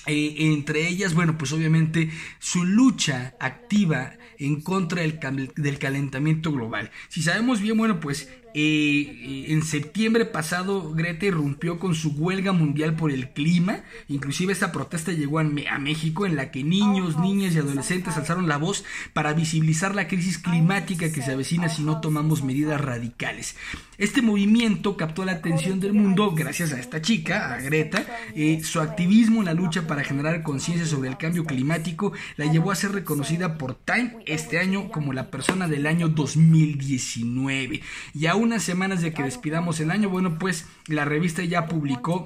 Eh, 0.07 0.35
entre 0.39 0.88
ellas, 0.88 1.13
bueno, 1.13 1.38
pues 1.38 1.51
obviamente 1.51 2.09
su 2.39 2.63
lucha 2.65 3.35
activa 3.39 4.13
en 4.39 4.62
contra 4.62 5.03
del, 5.03 5.19
del 5.55 5.77
calentamiento 5.77 6.51
global. 6.51 6.89
Si 7.09 7.21
sabemos 7.21 7.62
bien, 7.62 7.77
bueno, 7.77 7.99
pues 7.99 8.29
eh, 8.53 9.45
en 9.49 9.63
septiembre 9.63 10.25
pasado 10.25 10.93
Greta 10.93 11.25
irrumpió 11.25 11.79
con 11.79 11.95
su 11.95 12.12
huelga 12.12 12.51
mundial 12.51 12.95
por 12.95 13.12
el 13.12 13.29
clima. 13.29 13.81
Inclusive 14.07 14.53
esta 14.53 14.71
protesta 14.71 15.12
llegó 15.12 15.39
a, 15.39 15.43
México 15.43 16.25
en 16.25 16.35
la 16.35 16.51
que 16.51 16.63
niños, 16.63 17.17
niñas 17.17 17.53
y 17.53 17.59
adolescentes 17.59 18.17
alzaron 18.17 18.47
la 18.47 18.57
voz 18.57 18.83
para 19.13 19.33
visibilizar 19.33 19.95
la 19.95 20.07
crisis 20.07 20.38
climática 20.38 21.12
que 21.12 21.21
se 21.21 21.31
avecina 21.31 21.69
si 21.69 21.83
no 21.83 22.01
tomamos 22.01 22.43
medidas 22.43 22.81
radicales. 22.81 23.55
Este 23.97 24.21
movimiento 24.21 24.95
captó 24.97 25.25
la 25.25 25.33
atención 25.33 25.79
del 25.79 25.93
mundo 25.93 26.31
gracias 26.31 26.73
a 26.73 26.79
esta 26.79 27.01
chica, 27.01 27.53
a 27.53 27.62
Greta. 27.62 28.05
Eh, 28.35 28.62
su 28.63 28.79
activismo 28.79 29.39
en 29.39 29.45
la 29.45 29.53
lucha 29.53 29.88
para 29.88 30.03
generar 30.03 30.41
conciencia 30.43 30.85
sobre 30.85 31.09
el 31.09 31.17
cambio 31.17 31.45
climático 31.45 32.13
la 32.38 32.45
llevó 32.45 32.71
a 32.71 32.75
ser 32.75 32.91
reconocida 32.91 33.57
por 33.57 33.75
Time 33.75 34.17
este 34.25 34.59
año 34.59 34.89
como 34.89 35.13
la 35.13 35.29
persona 35.29 35.67
del 35.67 35.85
año 35.85 36.09
2019. 36.09 37.81
Y 38.13 38.25
unas 38.39 38.63
semanas 38.63 39.02
de 39.02 39.13
que 39.13 39.23
despidamos 39.23 39.80
el 39.80 39.91
año, 39.91 40.10
bueno, 40.10 40.38
pues 40.39 40.65
la 40.88 41.06
revista 41.06 41.43
ya 41.43 41.67
publicó 41.67 42.25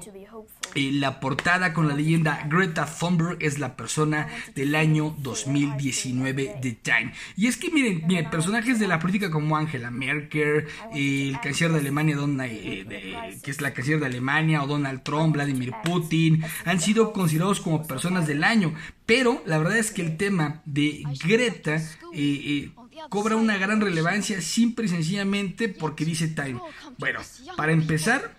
eh, 0.74 0.90
la 0.92 1.20
portada 1.20 1.72
con 1.72 1.86
la 1.86 1.94
leyenda 1.94 2.46
Greta 2.48 2.86
Thunberg 2.86 3.36
es 3.40 3.58
la 3.58 3.76
persona 3.76 4.28
del 4.56 4.74
año 4.74 5.14
2019 5.18 6.56
de 6.60 6.72
Time. 6.72 7.12
Y 7.36 7.46
es 7.46 7.56
que 7.56 7.70
miren, 7.70 8.02
personajes 8.30 8.80
de 8.80 8.88
la 8.88 8.98
política 8.98 9.30
como 9.30 9.56
Angela 9.56 9.90
Merkel, 9.90 10.66
el 10.92 11.38
canciller 11.40 11.72
de 11.72 11.78
Alemania, 11.78 12.16
eh, 12.44 13.38
que 13.42 13.50
es 13.50 13.60
la 13.60 13.72
canciller 13.72 14.00
de 14.00 14.06
Alemania, 14.06 14.62
o 14.62 14.66
Donald 14.66 15.02
Trump, 15.02 15.34
Vladimir 15.34 15.72
Putin, 15.84 16.44
han 16.64 16.80
sido 16.80 17.12
considerados 17.12 17.60
como 17.60 17.86
personas 17.86 18.26
del 18.26 18.42
año. 18.42 18.74
Pero 19.06 19.42
la 19.46 19.58
verdad 19.58 19.78
es 19.78 19.90
que 19.90 20.02
el 20.02 20.16
tema 20.16 20.62
de 20.64 21.04
Greta 21.24 21.80
eh, 22.12 22.70
cobra 23.08 23.36
una 23.36 23.56
gran 23.58 23.80
relevancia 23.80 24.40
simple 24.40 24.86
y 24.86 24.88
sencillamente 24.88 25.68
porque 25.68 26.04
dice 26.04 26.28
Time. 26.28 26.60
Bueno, 26.98 27.20
para 27.56 27.72
empezar, 27.72 28.36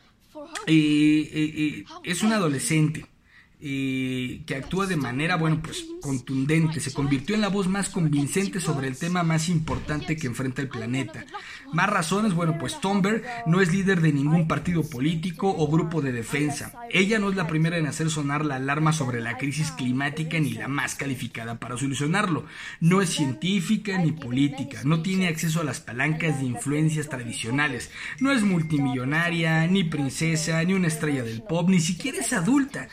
eh, 0.68 1.30
eh, 1.34 1.54
eh, 1.56 1.86
es 2.04 2.24
un 2.24 2.34
adolescente. 2.34 3.06
Que 3.60 4.56
actúa 4.56 4.86
de 4.86 4.98
manera, 4.98 5.38
bueno, 5.38 5.62
pues 5.63 5.86
contundente, 6.02 6.80
se 6.80 6.94
convirtió 6.94 7.36
en 7.36 7.41
la 7.41 7.48
voz 7.48 7.68
más 7.68 7.89
convincente 7.89 8.60
sobre 8.60 8.88
el 8.88 8.98
tema 8.98 9.24
más 9.24 9.50
importante 9.50 10.15
que 10.18 10.28
enfrenta 10.28 10.62
el 10.62 10.68
planeta. 10.68 11.26
Más 11.74 11.89
razones, 11.89 12.34
bueno, 12.34 12.58
pues 12.60 12.80
Thunberg 12.80 13.24
no 13.48 13.62
es 13.62 13.74
líder 13.74 14.02
de 14.02 14.13
ningún 14.13 14.48
partido 14.48 14.84
político 14.88 15.50
o 15.50 15.68
grupo 15.68 16.02
de 16.02 16.12
defensa. 16.12 16.74
Ella 16.91 17.18
no 17.20 17.30
es 17.30 17.36
la 17.36 17.48
primera 17.48 17.78
en 17.78 17.88
hacer 17.88 18.10
sonar 18.10 18.46
la 18.46 18.56
alarma 18.56 18.94
sobre 18.94 19.22
la 19.22 19.38
crisis 19.38 19.72
climática 19.72 20.39
ni 20.39 20.52
la 20.52 20.68
más 20.68 20.96
calificada 20.96 21.60
para 21.60 21.78
solucionarlo. 21.78 22.46
No 22.80 23.02
es 23.02 23.10
científica 23.10 23.98
ni 23.98 24.12
política, 24.12 24.82
no 24.84 25.02
tiene 25.02 25.28
acceso 25.28 25.62
a 25.62 25.63
las 25.63 25.80
palancas 25.80 26.39
de 26.39 26.46
influencias 26.46 27.10
tradicionales, 27.10 27.91
no 28.20 28.32
es 28.32 28.44
multimillonaria, 28.44 29.65
ni 29.68 29.84
princesa, 29.84 30.63
ni 30.63 30.74
una 30.74 30.88
estrella 30.88 31.24
del 31.24 31.41
pop, 31.41 31.70
ni 31.70 31.80
siquiera 31.80 32.20
es 32.20 32.34
adulta. 32.34 32.88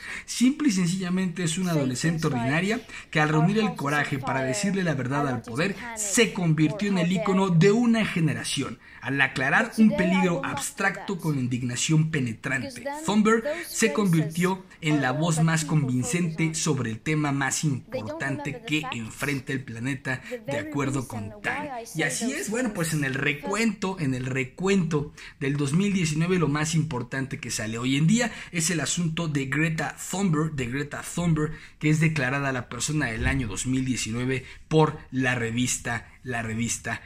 Simple 0.62 0.82
y 0.84 0.86
sencillamente 0.86 1.42
es 1.42 1.58
una 1.58 1.72
adolescente 1.72 2.28
ordinaria 2.28 2.80
que 3.10 3.18
al 3.18 3.30
reunir 3.30 3.58
el 3.58 3.74
coraje 3.74 4.20
para 4.20 4.42
decirle 4.42 4.84
la 4.84 4.94
verdad 4.94 5.26
al 5.26 5.42
poder, 5.42 5.74
se 5.96 6.32
convirtió 6.32 6.88
en 6.88 6.98
el 6.98 7.10
icono 7.10 7.48
de 7.48 7.72
una 7.72 8.06
generación, 8.06 8.78
al 9.02 9.20
aclarar 9.20 9.72
un 9.78 9.96
peligro 9.96 10.44
abstracto 10.44 11.18
con 11.18 11.36
indignación 11.36 12.12
penetrante. 12.12 12.84
Thunberg 13.04 13.42
se 13.66 13.92
convirtió 13.92 14.64
en 14.80 15.02
la 15.02 15.10
voz 15.10 15.42
más 15.42 15.64
convincente 15.64 16.54
sobre 16.54 16.92
el 16.92 17.00
tema 17.00 17.32
más 17.32 17.64
importante 17.64 18.62
que 18.64 18.84
enfrenta 18.92 19.52
el 19.52 19.64
planeta 19.64 20.22
de 20.46 20.56
acuerdo 20.56 21.08
con 21.08 21.32
Time. 21.42 21.84
Y 21.96 22.02
así 22.02 22.32
es, 22.32 22.48
bueno, 22.48 22.72
pues 22.74 22.92
en 22.92 23.02
el 23.02 23.14
recuento, 23.14 23.96
en 23.98 24.14
el 24.14 24.24
recuento 24.24 25.12
del 25.40 25.56
2019 25.56 26.38
lo 26.38 26.46
más 26.46 26.76
importante 26.76 27.40
que 27.40 27.50
sale 27.50 27.78
hoy 27.78 27.96
en 27.96 28.06
día 28.06 28.30
es 28.52 28.70
el 28.70 28.78
asunto 28.78 29.26
de 29.26 29.46
Greta 29.46 29.96
Thunberg, 30.10 30.52
de 30.52 30.66
Greta 30.66 31.02
Thunberg, 31.02 31.50
que 31.80 31.90
es 31.90 31.98
declarada 31.98 32.52
la 32.52 32.68
persona 32.68 33.06
del 33.06 33.26
año 33.26 33.48
2019 33.48 34.44
por 34.68 34.96
la 35.10 35.34
revista, 35.34 36.08
la 36.22 36.42
revista 36.42 37.02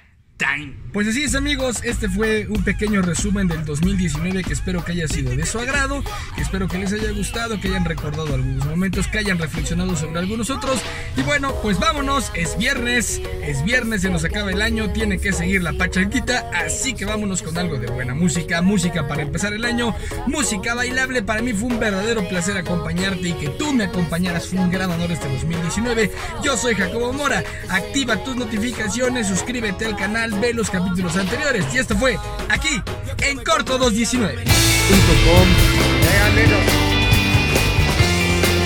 Pues 0.92 1.08
así 1.08 1.24
es 1.24 1.34
amigos, 1.34 1.82
este 1.82 2.10
fue 2.10 2.46
un 2.48 2.62
pequeño 2.62 3.00
resumen 3.00 3.48
del 3.48 3.64
2019 3.64 4.44
que 4.44 4.52
espero 4.52 4.84
que 4.84 4.92
haya 4.92 5.08
sido 5.08 5.34
de 5.34 5.46
su 5.46 5.58
agrado, 5.58 6.02
que 6.34 6.42
espero 6.42 6.68
que 6.68 6.76
les 6.76 6.92
haya 6.92 7.10
gustado, 7.12 7.58
que 7.58 7.68
hayan 7.68 7.86
recordado 7.86 8.34
algunos 8.34 8.66
momentos, 8.66 9.06
que 9.06 9.18
hayan 9.18 9.38
reflexionado 9.38 9.96
sobre 9.96 10.18
algunos 10.18 10.50
otros. 10.50 10.80
Y 11.16 11.22
bueno, 11.22 11.54
pues 11.62 11.78
vámonos, 11.78 12.30
es 12.34 12.58
viernes, 12.58 13.20
es 13.42 13.64
viernes, 13.64 14.02
se 14.02 14.10
nos 14.10 14.24
acaba 14.24 14.50
el 14.50 14.60
año, 14.60 14.90
tiene 14.92 15.18
que 15.18 15.32
seguir 15.32 15.62
la 15.62 15.72
pachanquita, 15.72 16.50
así 16.54 16.92
que 16.92 17.06
vámonos 17.06 17.42
con 17.42 17.56
algo 17.56 17.78
de 17.78 17.86
buena 17.86 18.14
música, 18.14 18.60
música 18.60 19.08
para 19.08 19.22
empezar 19.22 19.54
el 19.54 19.64
año, 19.64 19.94
música 20.26 20.74
bailable, 20.74 21.22
para 21.22 21.40
mí 21.40 21.54
fue 21.54 21.70
un 21.70 21.80
verdadero 21.80 22.28
placer 22.28 22.58
acompañarte 22.58 23.28
y 23.28 23.32
que 23.32 23.48
tú 23.50 23.72
me 23.72 23.84
acompañaras, 23.84 24.48
fue 24.48 24.60
un 24.60 24.70
gran 24.70 24.90
honor 24.90 25.12
este 25.12 25.28
2019. 25.28 26.10
Yo 26.44 26.58
soy 26.58 26.74
Jacobo 26.74 27.12
Mora, 27.14 27.42
activa 27.70 28.22
tus 28.22 28.36
notificaciones, 28.36 29.28
suscríbete 29.28 29.86
al 29.86 29.96
ve 30.32 30.54
los 30.54 30.70
capítulos 30.70 31.16
anteriores. 31.16 31.64
Y 31.74 31.78
esto 31.78 31.96
fue 31.96 32.18
aquí 32.48 32.82
en 33.22 33.42
Corto 33.42 33.78
219. 33.78 34.44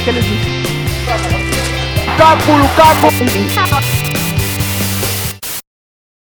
¿Qué 0.05 0.13